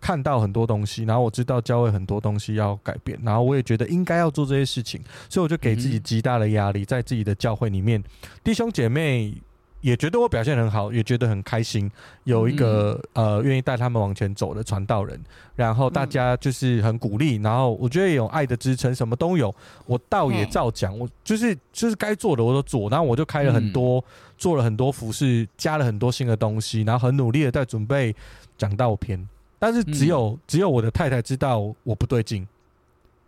[0.03, 8.03] 看到很多东西，然后我知道教会很多东西要改变，然后我也觉得应该要做这些事情，所以我就给自己极大的压力，在自己的教会里面，
[8.43, 9.33] 弟兄姐妹
[9.81, 11.89] 也觉得我表现很好，也觉得很开心，
[12.25, 15.21] 有一个呃愿意带他们往前走的传道人，
[15.55, 19.55] 然后大家就是很鼓励，然后我觉得有爱的支撑，什么都有，
[19.87, 24.05] 我倒也照讲，我就是就是该做的我都做，然后我就开了很多，
[24.37, 28.15] 做了很多服饰，加了很多新的东西，然后很努力的在准备
[28.59, 29.29] 讲道篇。
[29.63, 32.45] 但是只有、嗯、只有我的太太知道我不对劲，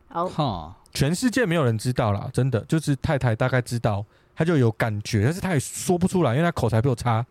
[0.09, 0.29] 好。
[0.29, 2.59] 哈，全世界没有人知道啦，真的。
[2.62, 7.25] 就是太太大概知道，她就有感觉，但是她也说不出来，因为她口才比我差，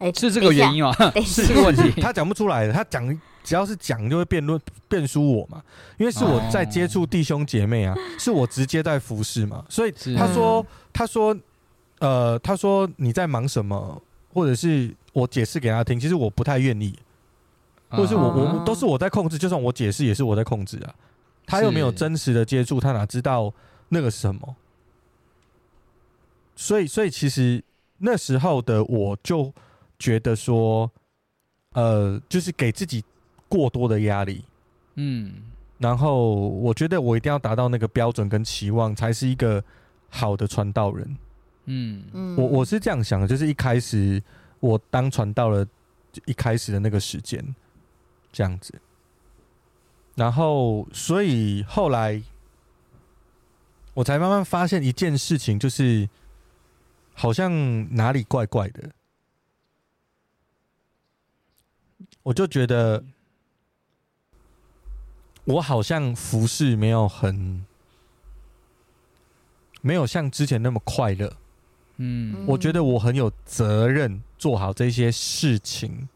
[0.00, 0.92] 哎，是这个原因吗？
[1.24, 3.08] 是这个问题， 她讲不出来的，她讲
[3.42, 5.62] 只要是讲就会辩论辩输我嘛，
[5.96, 11.34] 因为是我在接触弟兄姐妹啊，哦、 是我直接在服侍嘛，所以她说她说
[12.00, 14.02] 呃她说你在忙什么，
[14.34, 16.94] 或者是我解释给她听，其实我不太愿意。
[17.88, 20.94] 或者是我我都是我在控制，就算我解释也是我在控制啊。
[21.46, 23.52] 他又没有真实的接触，他哪知道
[23.88, 24.56] 那个是什么？
[26.56, 27.62] 所以，所以其实
[27.98, 29.52] 那时候的我就
[29.98, 30.90] 觉得说，
[31.74, 33.04] 呃，就是给自己
[33.48, 34.44] 过多的压力，
[34.94, 35.34] 嗯。
[35.78, 39.62] 然后我觉得我一定要达到那个标准跟期望，才是一个
[40.08, 41.16] 好的传道人。
[41.66, 44.22] 嗯嗯，我我是这样想的，就是一开始
[44.58, 45.66] 我当传道了，
[46.24, 47.44] 一开始的那个时间。
[48.36, 48.74] 这样子，
[50.14, 52.22] 然后所以后来
[53.94, 56.06] 我才慢慢发现一件事情，就是
[57.14, 58.90] 好像哪里怪怪的。
[62.24, 63.02] 我就觉得
[65.44, 67.64] 我好像服侍没有很
[69.80, 71.38] 没有像之前那么快乐。
[71.96, 76.06] 嗯，我觉得我很有责任做好这些事情，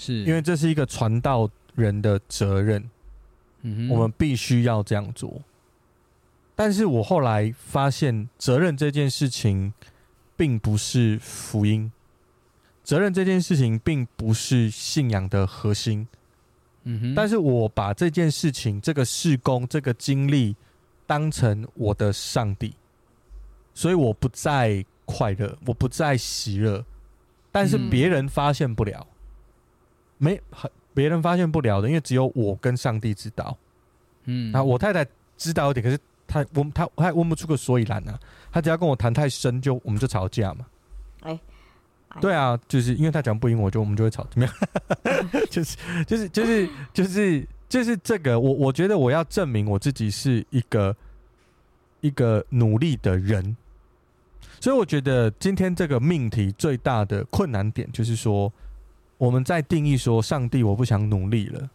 [0.00, 2.82] 是因为这是一个传道人的责任。
[3.60, 5.42] 嗯哼，我们必须要这样做。
[6.56, 9.74] 但是我后来发现，责任这件事情
[10.34, 11.92] 并不是福音，
[12.82, 16.08] 责任这件事情并不是信仰的核心。
[16.84, 20.56] 嗯哼，但是我把这件事情、这个事工、这个经历
[21.06, 22.74] 当成我的上帝，
[23.74, 26.82] 所以我不再快乐，我不再喜乐。
[27.52, 29.06] 但是别人发现不了，
[30.20, 30.70] 没很。
[30.92, 33.56] 别人发现不了的，因为只有我跟上帝知道。
[34.24, 35.06] 嗯，那我太太
[35.36, 38.18] 知道一点，可是她问她，她问不出个所以然啊。
[38.50, 40.66] 她只要跟我谈太深，就我们就吵架嘛。
[41.20, 41.40] 哎，
[42.20, 44.54] 对啊，就是因为她讲不赢我，就我们就会吵，怎么样？
[45.48, 50.94] 就是就是就是就是就是这个，我我觉得我要证明我自己是一个
[52.00, 53.56] 一个努力的人，
[54.60, 58.52] 所以我觉得今天这个命题最大的困难点就是说。
[59.20, 61.68] 我们在定义说，上帝，我不想努力了。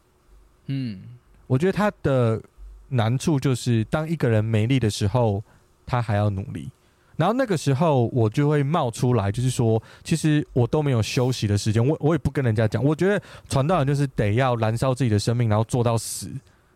[0.65, 0.99] 嗯，
[1.45, 2.41] 我觉得他的
[2.89, 5.43] 难处就是，当一个人没力的时候，
[5.86, 6.67] 他还要努力。
[7.15, 11.88] 然后那个时候，我就会冒出来，就是说，其实我都没有休息的时间。
[11.88, 12.84] 我我也不跟人家讲。
[12.84, 16.31] 我觉得传道人就是得要燃烧自己的生命，然后做到死。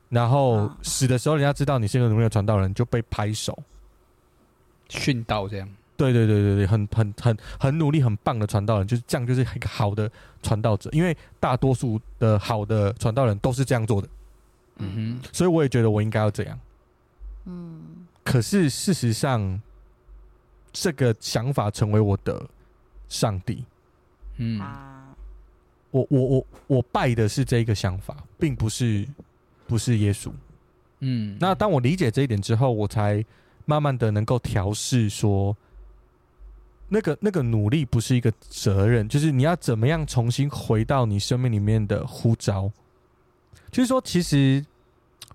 [0.07, 3.57] 然后死的时候，人家知道你是一个努力的传道人，就被拍手
[4.87, 5.67] 训道这样。
[5.99, 10.09] 对对对对对，很很很很努力、很棒的传道人，就是这样，就是一个好的
[10.41, 10.89] 传道者。
[10.93, 14.07] 因为大多数的好的传道人都是这样做的，
[14.77, 16.57] 嗯哼，所以我也觉得我应该要这样，
[17.43, 18.07] 嗯。
[18.23, 19.61] 可是事实上，
[20.71, 22.47] 这个想法成为我的
[23.09, 23.65] 上帝，
[24.37, 24.61] 嗯，
[25.91, 29.05] 我我我我拜的是这个想法，并不是
[29.67, 30.31] 不是耶稣，
[30.99, 31.35] 嗯。
[31.41, 33.21] 那当我理解这一点之后，我才
[33.65, 35.53] 慢慢的能够调试说。
[36.89, 42.71] 那个那个努力不是一个责任，就是你要怎么样重新回到你生命里面的呼召。
[43.71, 44.65] 就是说，其实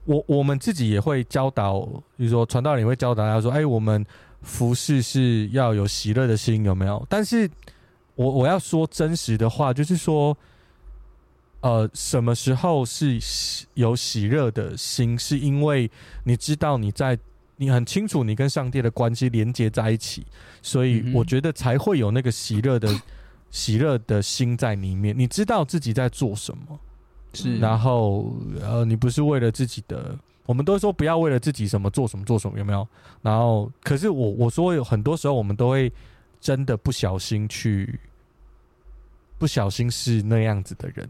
[0.04, 1.80] 我我们自己也会教导，
[2.16, 4.04] 比如说传道人也会教导大家说：“哎，我们
[4.42, 7.48] 服侍是要有喜乐的心，有没有？”但是
[8.16, 10.36] 我我要说真实的话，就是说，
[11.60, 13.18] 呃，什么时候是
[13.74, 15.16] 有喜乐的心？
[15.16, 15.90] 是因为
[16.24, 17.18] 你知道你在。
[17.56, 20.26] 你很清楚，你跟上帝的关系连接在一起，
[20.60, 22.88] 所以我觉得才会有那个喜乐的
[23.50, 25.16] 喜乐的心在里面。
[25.16, 26.80] 你知道自己在做什么，
[27.32, 32.86] 是，然后呃，你不是为了自己的，我们都说不要为了自己什么做什么做什么，有没有？
[33.22, 35.92] 然后，可是我我说有很多时候，我们都会
[36.40, 38.00] 真的不小心去，
[39.38, 41.08] 不小心是那样子的人，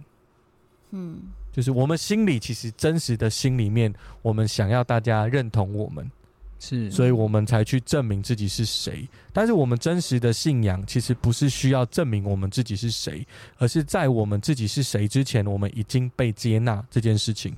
[0.91, 6.11] 嗯，就是我们心里其实真实的心里面，我们想要大家认同我们。
[6.59, 9.07] 是，所以我们才去证明自己是谁。
[9.33, 13.27] 但是我们真实的信仰其实不是需要证明我们自己是谁，
[13.59, 17.55] 而是在我们自己是谁之前，我们已经被接纳这件事情。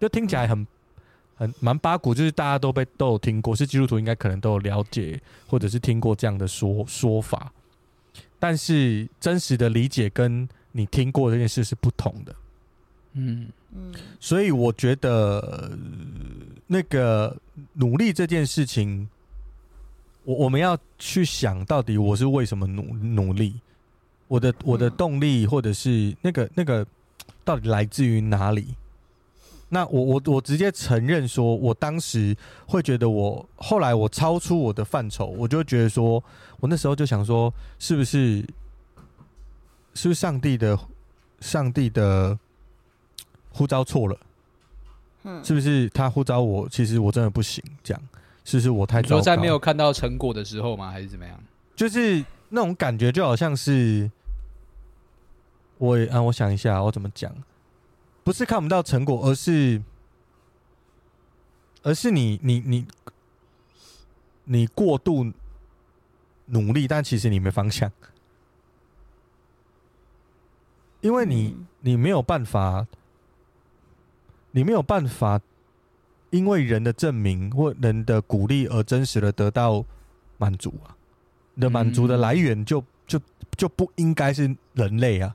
[0.00, 0.66] 就听起来很
[1.36, 7.52] 很蛮八股，就是大家都被都有听过，是基督徒应该可能都有了解，或者是听过这样的说说法。
[8.38, 12.34] 但是真实的理解跟你听过这件事是不同的。
[13.14, 15.78] 嗯嗯，所以我觉得
[16.72, 17.36] 那个
[17.74, 19.06] 努力这件事情，
[20.24, 23.60] 我我们要去想到底我是为什么努努力，
[24.26, 26.86] 我的我的动力或者是那个那个
[27.44, 28.74] 到底来自于哪里？
[29.68, 32.34] 那我我我直接承认说，我当时
[32.66, 36.24] 会觉得我后来我超出我的范畴，我就觉得说
[36.58, 38.40] 我那时候就想说，是不是
[39.92, 40.78] 是不是上帝的
[41.40, 42.38] 上帝的。
[43.54, 44.18] 呼召错了，
[45.24, 46.68] 嗯，是不是他呼召我？
[46.68, 48.02] 其实我真的不行，这样
[48.44, 49.16] 是不是我太糟糕？
[49.16, 50.90] 说在没有看到成果的时候吗？
[50.90, 51.38] 还是怎么样？
[51.76, 54.10] 就是那种感觉，就好像是
[55.78, 57.32] 我啊，我想一下，我怎么讲？
[58.24, 59.80] 不是看不到成果，而是
[61.82, 62.86] 而是你你你
[64.44, 65.32] 你过度
[66.46, 67.90] 努力，但其实你没方向，
[71.00, 72.86] 因为你你没有办法。
[74.52, 75.40] 你没有办法，
[76.30, 79.84] 因为人的证明或人的鼓励而真实的得到
[80.38, 80.96] 满足啊！
[81.54, 83.20] 你的满足的来源就就
[83.56, 85.32] 就不应该是人类啊！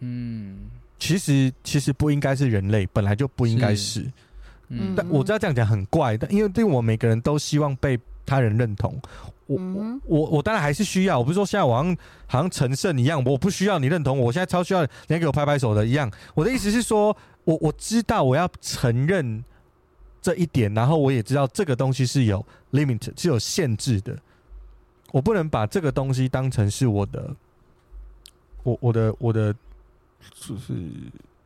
[0.00, 4.02] 嗯，其实其实不应该是人类，本来就不应该是。
[4.02, 4.12] 是
[4.68, 8.98] 嗯但我知道这样讲很怪，但因为对我每个人都希望被他人认同，
[9.46, 16.10] 我、嗯我我我当然还是需要，我不是说现在我好像好像陈胜一样，我不需要你认同我，我现在超需要你要给我拍拍手的一样。
[16.34, 19.44] 我的意思是说，我我知道我要承认
[20.20, 24.18] 这一点，然后我也知道这个东西是有 limit 是有限制的，
[25.12, 27.34] 我不能把这个东西当成是我的，
[28.62, 29.54] 我我的我的
[30.34, 30.72] 就是。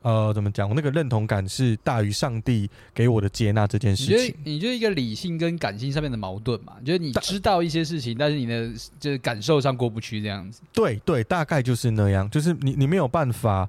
[0.01, 0.69] 呃，怎么讲？
[0.69, 4.35] 我那个认同感是大于上帝给我的接纳这件事情。
[4.45, 6.75] 你就一个理性跟感性上面的矛盾嘛？
[6.85, 10.63] 就是你知道一些事情，但是你的就是感受上过不去这样子。
[10.73, 12.31] 对对，大概就是那样。
[12.31, 13.69] 就是你你没有办法，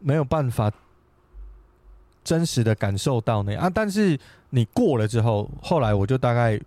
[0.00, 0.70] 没有办法
[2.24, 3.70] 真实的感受到那样啊。
[3.72, 4.18] 但是
[4.50, 6.60] 你过了之后，后来我就大概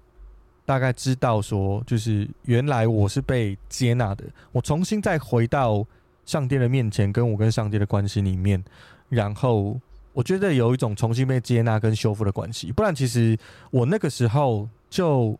[0.65, 4.23] 大概知道说，就是原来我是被接纳的。
[4.51, 5.85] 我重新再回到
[6.25, 8.63] 上帝的面前，跟我跟上帝的关系里面。
[9.09, 9.79] 然后
[10.13, 13.37] 我觉得有一种重新被接纳跟修复的关系，不然其实
[13.69, 15.37] 我那个时候就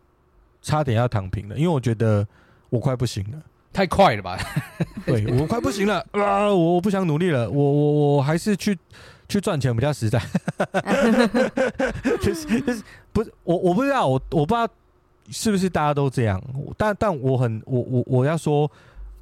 [0.62, 2.26] 差点要躺平了，因为我觉得
[2.70, 4.38] 我快不行了，太快了吧？
[5.06, 6.52] 对我快不行了啊！
[6.52, 8.78] 我不想努力了，我我我还是去
[9.34, 10.20] 去赚钱比较实在。
[12.22, 14.68] 就是就是不是我我不知道我我不知道
[15.30, 16.40] 是不是大家都这样，
[16.78, 18.70] 但但我很我我我要说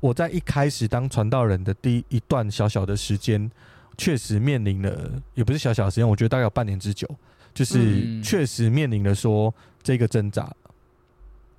[0.01, 3.51] 我在一开始当传道人的第一段小小的时间。
[3.99, 7.07] 确实面临了，也不是小小的时间，我觉得大概有半年之久，
[7.53, 10.51] 就是确实面临了说这个挣扎，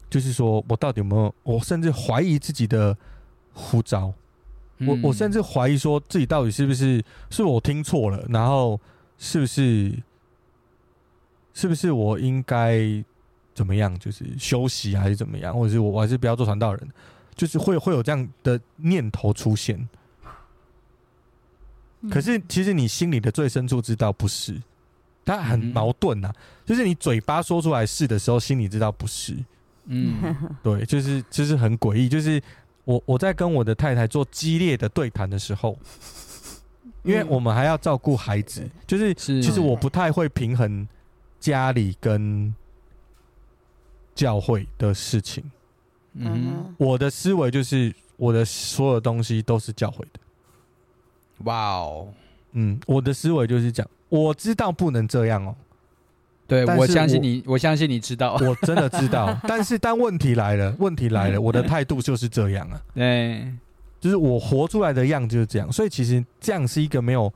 [0.09, 2.97] 就是说我到底有没有，我甚至怀疑自己的
[3.53, 4.11] 呼召，
[4.87, 8.79] 我我甚至怀疑说自己到底是不是是我听错了，然后
[9.17, 9.91] 是不是
[11.53, 12.81] 是不是我应该
[13.53, 16.87] 怎么样，就是休息还是怎么样，或者是我我还是不要做传道人，
[17.35, 19.87] 就是会会有这样的念头出现。
[22.11, 24.61] 可是，其实你心里的最深处知道不是，
[25.23, 26.35] 他很矛盾呐、啊。
[26.65, 29.33] 就是你嘴巴说出来是的时候，心里知道不是。
[29.85, 32.09] 嗯，对，就是就是很诡异。
[32.09, 32.41] 就是
[32.85, 35.77] 我我在跟我的太太做激烈的对谈的时候，
[37.03, 40.87] 因为我们还要照顾孩子，就是其实我不太会平衡
[41.39, 42.53] 家里跟
[44.13, 45.43] 教会的事情。
[46.13, 50.19] 嗯，我的思维就是我的所有东西都是教会的。
[51.45, 52.07] 哇哦，
[52.51, 55.55] 嗯，我的思维就是这样，我知道不能这样哦。
[56.45, 59.36] 对，我相信你，我相信你知道， 我真的知道。
[59.47, 62.82] 但是但问题来了，问题来了， 我的态度就是这样啊。
[62.93, 63.47] 对，
[63.99, 65.71] 就是我活出来的样子就是这样。
[65.71, 67.34] 所以其实这样是一个没有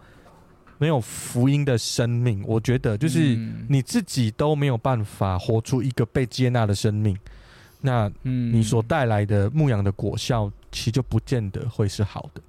[0.77, 2.43] 没有福音的生命。
[2.45, 3.37] 我觉得就是
[3.69, 7.17] 你自己都没有办法活出一个被接纳的生命，
[7.81, 12.41] 那你所带来的牧羊的果效，其实就不见得会是好的。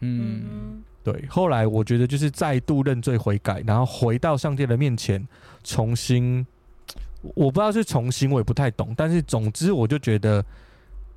[0.00, 0.82] 嗯。
[1.04, 5.24] 对，后来我觉得就是再度认罪悔改，然后回到上帝的面前，
[5.66, 6.46] 重新，
[7.34, 10.44] 我不知道是重新，我也不太懂，但是总之我就觉得，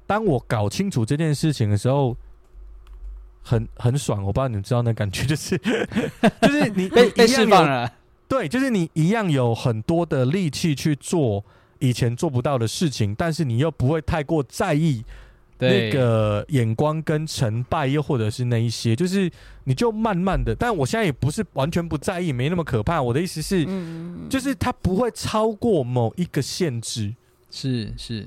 [0.07, 2.17] 当我搞清楚这件事情的时候，
[3.43, 4.23] 很很爽。
[4.23, 5.57] 我不知道你们知道那感觉，就是
[6.41, 7.93] 就是你被被释放了，
[8.27, 11.45] 对，就是你一样有很多的力气去做
[11.77, 15.05] 以前做不到的事情，但是你又不会太过在意。
[15.59, 19.29] 那个眼光跟成败，又或者是那一些，就是
[19.65, 23.01] 你就慢慢的，但我现在也不是完全不在意，没那么可怕。
[23.01, 23.67] 我的意思是，
[24.29, 27.13] 就是它不会超过某一个限制。
[27.51, 28.25] 是是，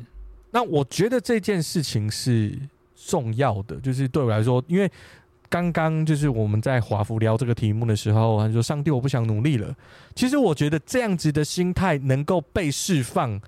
[0.51, 2.53] 那我觉得这件事情是
[2.95, 4.91] 重要的，就是对我来说，因为
[5.49, 9.75] 刚刚就是我们在华福聊这个题目的时候，他说：“上帝，我不想努力了。”
[10.15, 13.41] 其实我觉得这样子的心态能够被释放、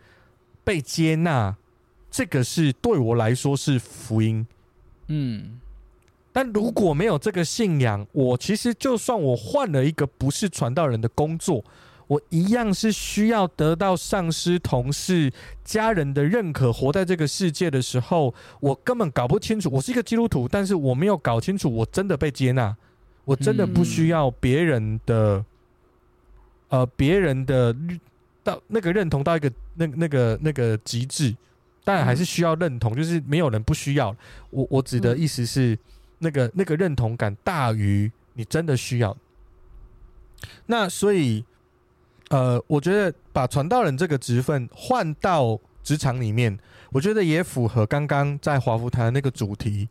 [0.64, 1.55] 被接纳。
[2.14, 4.46] 这个是对我来说是福音，
[5.09, 5.59] 嗯，
[6.33, 11.64] 但如果没有这个信仰，我其实就算我换了一个不是传道人的工作，
[12.07, 15.33] 我一样是需要得到上司、同事、
[15.64, 16.72] 家人的认可。
[16.72, 19.68] 活在这个世界的时候，我根本搞不清楚。
[19.72, 22.77] 我是一个基督徒，但是我没有搞清楚，我真的被接纳，
[23.24, 25.44] 我真的不需要别人的，
[26.68, 27.74] 呃，别人的
[28.44, 31.35] 到那个认同到一个那那个那个极致。
[31.85, 34.17] 当然还是需要认同，就是没有人不需要。
[34.51, 35.79] 我我指的意思是，
[36.19, 39.17] 那个那个认同感大于你真的需要。
[40.67, 41.45] 那所以，
[42.31, 46.59] 呃，我觉得把传道人这个职分换到职场里面，
[46.91, 49.89] 我觉得也符合刚刚在华福谈的那个主题，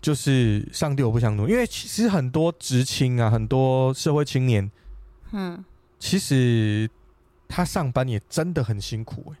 [0.00, 1.52] 就是上帝我不想努力。
[1.52, 4.70] 因为其实很多职青啊，很多社会青年，
[5.32, 5.64] 嗯，
[5.98, 6.88] 其实
[7.48, 9.36] 他上班也真的很辛苦欸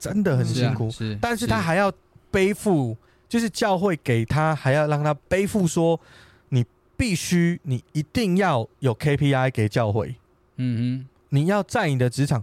[0.00, 1.92] 真的很辛苦，是啊，是，但是他还要
[2.30, 2.96] 背负，
[3.28, 6.00] 就是教会给他，还要让他背负说，
[6.48, 6.64] 你
[6.96, 10.16] 必须，你一定要有 KPI 给教会。
[10.56, 12.42] 嗯哼，你要在你的职场，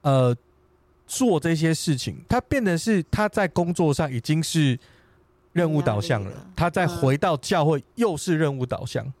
[0.00, 0.34] 呃，
[1.06, 4.78] 做这些事情，他变得是他在工作上已经是
[5.52, 9.12] 任务导向了，他再回到教会又是任务导向，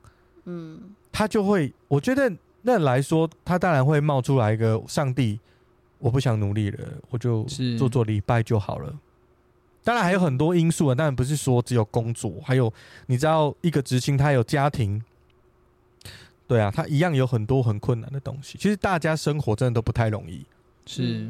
[0.46, 0.80] 嗯，
[1.12, 2.32] 他就会，我觉得
[2.62, 5.38] 那来说，他当然会冒出来一个上帝，
[6.04, 6.78] 我不想努力了，
[7.08, 7.44] 我就
[7.78, 8.94] 做做礼拜就好了。
[9.82, 12.70] 当然还有很多因素啊，当然不是说只有工作，还有
[13.06, 15.02] 你知道一个执行他有家庭，
[16.46, 18.58] 对啊，他一样有很多很困难的东西。
[18.58, 20.44] 其实大家生活真的都不太容易，
[20.84, 21.26] 是，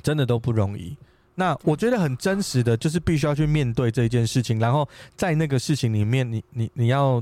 [0.00, 0.96] 真的都不容易。
[1.34, 7.20] 那我觉得很真实的就是必须要去面对这件事情，然后在那个事情里面你，你你你要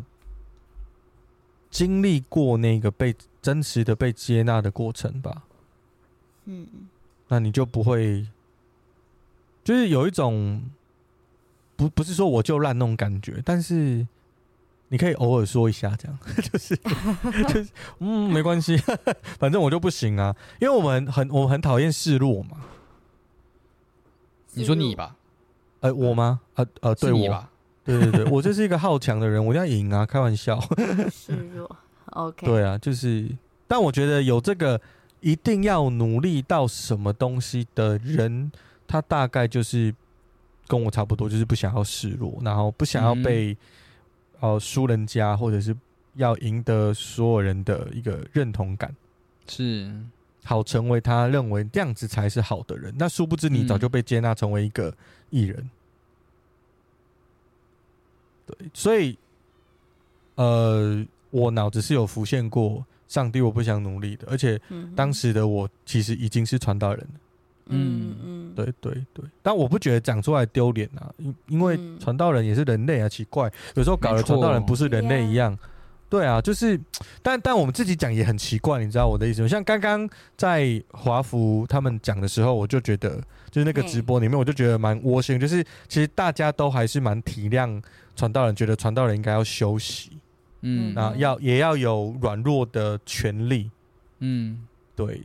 [1.70, 5.44] 经历过那个被真实的被接纳的过程吧。
[6.44, 6.66] 嗯，
[7.28, 8.26] 那你就不会。
[9.64, 10.60] 就是有一种
[11.76, 14.06] 不不是说我就烂那种感觉，但是
[14.88, 16.18] 你可以偶尔说一下，这样
[16.52, 16.76] 就是
[17.48, 17.68] 就是
[18.00, 18.76] 嗯，没关系，
[19.38, 22.58] 反正我就不行啊，因为我们很我们很讨厌示弱嘛。
[24.54, 25.16] 你说你吧？
[25.80, 26.40] 呃，我吗？
[26.54, 27.48] 呃呃，对我吧？
[27.84, 30.04] 对对对，我就是一个好强的人， 我要赢啊！
[30.04, 30.60] 开玩笑，
[31.10, 31.76] 示弱
[32.06, 32.46] ，OK。
[32.46, 33.28] 对啊，就是，
[33.66, 34.80] 但我觉得有这个
[35.22, 38.52] 一定要努力到什么东西的人。
[38.86, 39.94] 他大概就是
[40.66, 43.56] 跟我差不多，就是不想要示弱，然后不想要被
[44.40, 45.74] 呃输人家，或者是
[46.16, 48.94] 要赢得所有人的一个认同感，
[49.48, 49.90] 是
[50.44, 52.92] 好成为他认为这样子才是好的人。
[52.98, 54.94] 那殊不知你早就被接纳成为一个
[55.30, 55.70] 艺人，
[58.44, 59.16] 对，所以
[60.34, 64.58] 呃，我脑子是有浮现过上帝，我不想努力的，而且
[64.96, 67.20] 当时的我其实已经是传道人了。
[67.66, 75.56] 嗯嗯，对对对，但我不觉得讲出来丢脸啊，因因为传道人也是人类啊，奇怪，有时候搞得传道人不是人类一样，
[76.08, 76.78] 对啊，就是，
[77.22, 79.48] 但但我们自己讲也很奇怪，你知道我的意思吗？
[79.48, 87.82] 像刚刚在华福他们讲的时候，我就觉得，就是那个直播里面，我就觉得蛮窝心，就是其实大家都还是蛮体谅
[88.16, 90.10] 传道人，觉得传道人应该要休息，
[90.62, 93.70] 嗯，啊要也要有软弱的权利，
[94.18, 95.22] 嗯，对。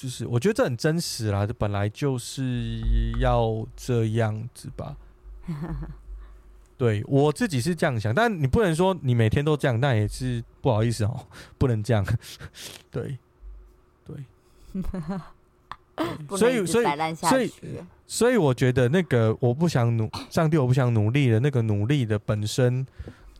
[0.00, 2.80] 就是我觉得这很真实啦，这本来就是
[3.18, 4.96] 要这样子吧。
[6.78, 11.26] 对，我自己是这样想，但你不能说你每天都这样，那也是不好意思哦，
[11.58, 12.06] 不能这样。
[12.92, 13.18] 对，
[14.06, 14.16] 对，
[16.38, 17.52] 所以所以所以
[18.06, 22.86] 所以我觉得那个我不想努，上帝我不想努力的那个努力的本身，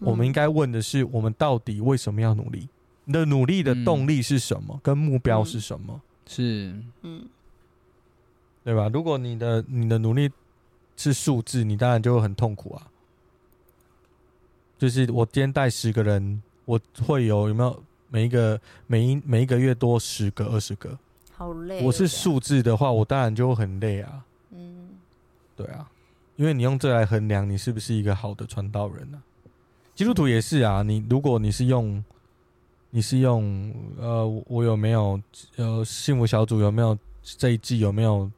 [0.01, 2.69] 我们应该问的是，我们到底为什么要努力？
[3.05, 4.79] 你的努力的动力是什么？
[4.83, 6.01] 跟目标是什么？
[6.27, 7.27] 是，嗯，
[8.63, 8.89] 对吧？
[8.93, 10.31] 如果你的你的努力
[10.97, 12.87] 是数字，你当然就会很痛苦啊。
[14.77, 20.97] 就是我今天带十个人，我会有有没有每一个每一每一个月多十个二十个，
[21.33, 21.83] 好累。
[21.83, 24.25] 我是数字的话，我当然就会很累啊。
[24.51, 24.91] 嗯，
[25.57, 25.91] 对啊，
[26.37, 29.23] 因为你用这来衡量你是不是一个好的传道人呢？
[29.99, 30.85] 基督徒也是啊。
[30.85, 32.05] 你如果你是用。
[32.91, 35.21] 你是用呃，我有没有
[35.57, 38.31] 呃，幸福小组有没有这一季有没有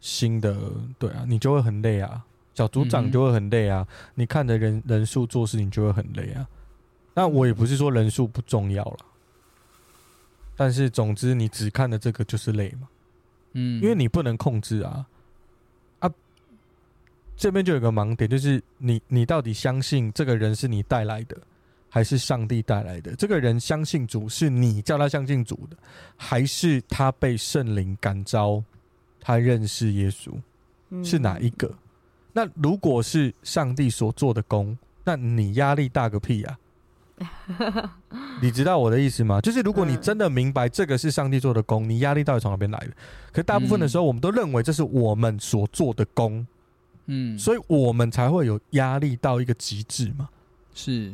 [0.00, 0.56] 新的？
[0.98, 3.86] 对啊，你就会很累啊，小组长就会很累啊。
[3.86, 6.48] 嗯、你看的人人数做事情就会很累啊。
[7.12, 8.98] 那我也不是说人数不重要了，
[10.56, 12.88] 但是总之你只看的这个就是累嘛。
[13.52, 15.06] 嗯，因为你不能控制啊啊，
[17.38, 21.38] 这边就有个盲点，就是你你到底相信这个人是你带来的？
[21.90, 23.14] 还是上帝带来的？
[23.16, 25.76] 这个人相信主，是你叫他相信主的，
[26.16, 28.62] 还是他被圣灵感召，
[29.20, 30.30] 他认识耶稣？
[31.02, 31.66] 是哪一个？
[31.68, 31.78] 嗯、
[32.34, 36.58] 那如果是上帝所做的功，那你压力大个屁啊！
[38.42, 39.40] 你知道我的意思吗？
[39.40, 42.90] 就是如果你真的明白这个是上帝做的功，你压力到底从哪边来的？
[43.32, 46.46] 可大部分的时候，我们都认为这是我们所做的工，
[47.08, 50.28] 嗯，所以我们才会有压力到一个极致嘛。
[50.72, 51.12] 是。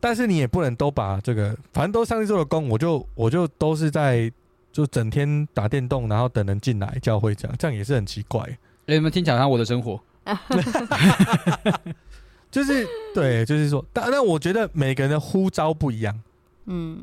[0.00, 4.30] 但是你也不能都把这个，反正都上帝做的工，我就我就都是在
[4.72, 8.42] 就整天打电动，然后等人进来教会这样，这样也是很奇怪。
[8.42, 10.00] 哎欸、你们听讲下我的生活，
[12.50, 12.84] 就是
[13.14, 16.20] 对，就是说，但但我觉得每个人的呼召不一样，
[16.66, 17.00] 嗯，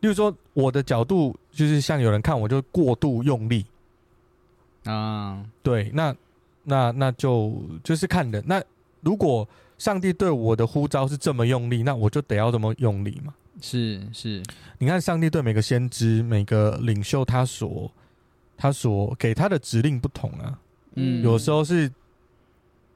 [0.00, 3.66] 例如说我的角度就是像有人看我就过度用力
[4.84, 6.14] 啊，对，那
[6.64, 8.62] 那那就就是看人，那
[9.00, 9.48] 如果。
[9.76, 13.34] 上帝对我的呼召是这么用力，那我就得要这么用力嘛。
[13.60, 14.40] 是是，
[14.78, 17.90] 你看上帝对每个先知、每个领袖，他所
[18.56, 20.56] 他所给他的指令不同啊。
[20.94, 21.90] 嗯，有时候是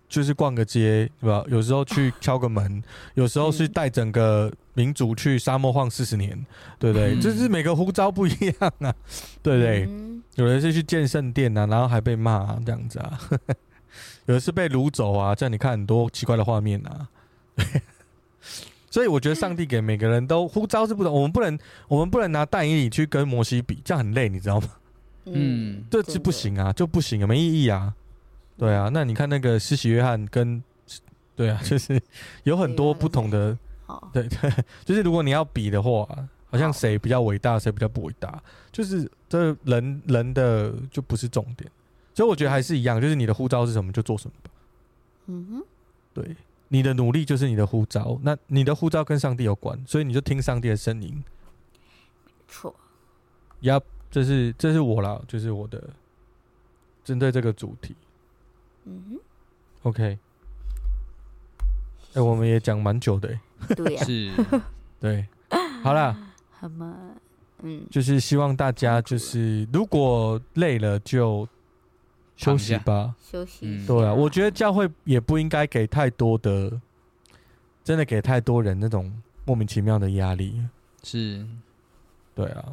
[0.08, 1.44] 就是逛个街，对吧？
[1.48, 2.80] 有时候去敲个门，
[3.14, 6.46] 有时候是带整个民族去沙漠晃四十年，
[6.78, 7.16] 对不对？
[7.16, 8.94] 嗯就是每个呼召不一样啊，
[9.42, 9.84] 对不对？
[9.88, 13.18] 嗯有人是去建圣殿啊，然后还被骂、啊、这样子啊，
[14.26, 17.08] 有的是被掳走啊，这样你看很多奇怪的画面啊。
[18.88, 21.58] 所以我觉得上帝给每个人都呼召是不同，我们不能
[21.88, 24.68] 我们不能拿但以理去跟摩西比，这样很累，你知道吗？
[25.26, 27.92] 嗯这是不行啊，就不行啊，没意义啊。
[28.56, 30.62] 对啊，那你看那个施洗约翰跟，
[31.36, 32.00] 对啊，就是
[32.44, 33.58] 有很多不同的，
[33.88, 34.52] 好，对 对，
[34.84, 36.06] 就是如果你要比的话，
[36.50, 41.68] 好像谁比较伟大，谁比较不伟大，就是这人人的就不是重点。
[42.14, 44.50] 所以我觉得还是一样，就是你的护照是什么就做什么吧。
[45.26, 45.64] 嗯哼，
[46.12, 46.36] 对，
[46.68, 51.24] 你的努力就是你的护照，那你的护照跟上帝有关，所以你就听上帝的声音。
[52.46, 52.74] 错，
[53.60, 53.80] 呀，
[54.10, 55.90] 这是这是我啦，就是我的
[57.04, 57.96] 针对这个主题。
[58.84, 59.20] 嗯哼
[59.82, 60.18] ，OK，
[62.14, 63.40] 哎、我们也讲蛮久的、欸，
[63.76, 64.32] 对呀，是，
[65.00, 65.26] 对，
[65.82, 66.16] 好了，
[66.50, 66.96] 好嘛，
[67.62, 71.46] 嗯，就是希望大家就是如果累了就
[72.36, 73.14] 休息吧。
[73.20, 73.86] 休息嗯。
[73.86, 76.80] 对啊，我觉得教会也不应该给太多的，
[77.82, 79.12] 真的给太多人那种
[79.44, 80.60] 莫名其妙的压力。
[81.02, 81.44] 是，
[82.34, 82.72] 对啊，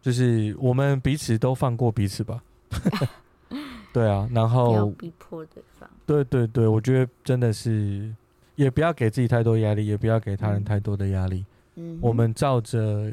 [0.00, 2.42] 就是我们彼此都放过彼此吧。
[3.92, 5.90] 对啊，然不要后逼迫对方。
[6.06, 8.14] 对对对，我觉得真的是，
[8.60, 11.42] 也不要给自己太多压力，也不要给他人嗯太多的压力。
[11.76, 13.10] 嗯，我们照着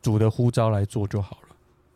[0.00, 1.48] 主的呼召来做就好了。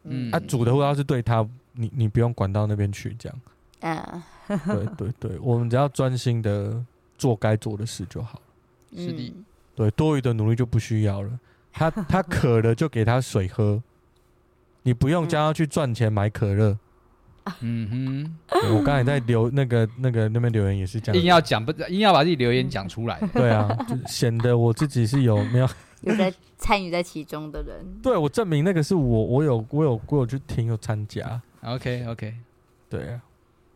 [0.04, 3.40] 嗯啊，主的呼召是对他，你你不用管到那边去，这样。
[3.80, 6.84] 啊，对对对，我们只要专心的
[7.16, 9.02] 做该做的事就好了。
[9.02, 11.40] 是的嗯对，多余的努力就不需要了。
[11.72, 13.82] 他他渴了就给他水喝，
[14.82, 16.72] 你不用叫他去赚钱买可乐。
[16.72, 16.78] 嗯
[17.60, 21.36] 对我刚才在留那个那个那边留言也是这样，硬样。
[21.36, 23.20] 要讲不，硬要把自己留言讲出来。
[23.32, 25.68] 对啊，就显得我自己是有没有？
[26.02, 31.38] 有在参与在其中的人，对我证明那个是我，我有我有我有去听有参加。
[31.62, 32.34] OK OK，
[32.88, 33.20] 对啊，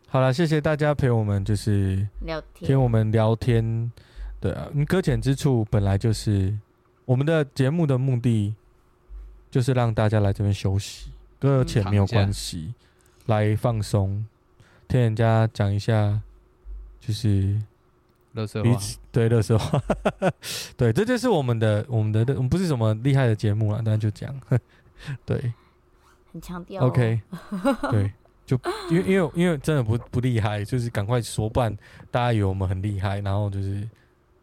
[0.07, 3.91] 好了，谢谢大家陪我们，就是聊天听我们聊天。
[4.41, 6.51] 对啊，你搁浅之处本来就是
[7.05, 8.55] 我们的节目的目的，
[9.51, 12.73] 就是让大家来这边休息，搁浅没有关系，
[13.25, 14.25] 来放松，
[14.87, 16.21] 听人家讲一下，
[16.99, 17.61] 就是
[18.33, 18.79] 乐色话，
[19.11, 19.81] 对乐色话，
[20.77, 24.35] 对，这就是我们的我们的我们不是什么厉害的节目了，但就这样，
[25.25, 25.53] 对。
[26.33, 26.87] 很强调哦。
[26.87, 27.21] OK，
[27.91, 28.11] 对，
[28.45, 28.59] 就
[28.89, 31.73] 因为因为因为真的不不厉害，就是赶快说，不然
[32.11, 33.87] 大家以为我们很厉害，然后就是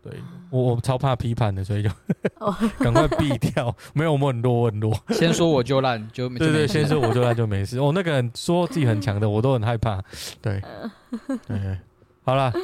[0.02, 0.12] 对
[0.50, 1.90] 我我超怕批判的，所以就
[2.38, 3.74] 哦 赶快避掉。
[3.92, 4.92] 没有，我们很弱，我很弱。
[5.10, 7.78] 先说我就烂，就对对，先说说我就烂就没事。
[7.78, 10.02] 哦，那个人说自己很强的，我都很害怕。
[10.42, 10.60] 对，
[11.46, 11.78] 对，
[12.22, 12.52] 好了。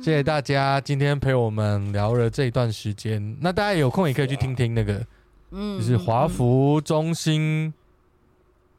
[0.00, 3.36] 谢谢大家今天陪我们聊了这一段时间。
[3.40, 5.04] 那大家有空也可以去听听那个，
[5.50, 7.74] 嗯，就是华嗯服中心，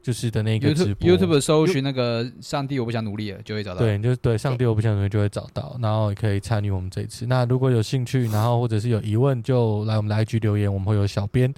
[0.02, 1.10] 就是的那个直 YouTube 播。
[1.10, 3.80] YouTube 搜寻那个上帝，我不想努力了，就会找到。
[3.80, 7.26] 对，你就对上帝我不想努力就会找到，然后也可以参与我们这一次。
[7.26, 11.54] 那如果有兴趣，然后或者是有疑问，就来我们的 IG 留言，我们会有小编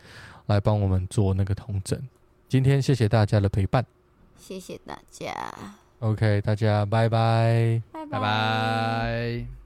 [0.47, 1.99] 来帮我们做那个统整。
[2.49, 3.85] 今天谢谢大家的陪伴
[4.37, 5.31] 谢谢大家
[5.99, 7.81] ，，OK，大家拜拜。
[7.93, 9.60] 拜拜拜。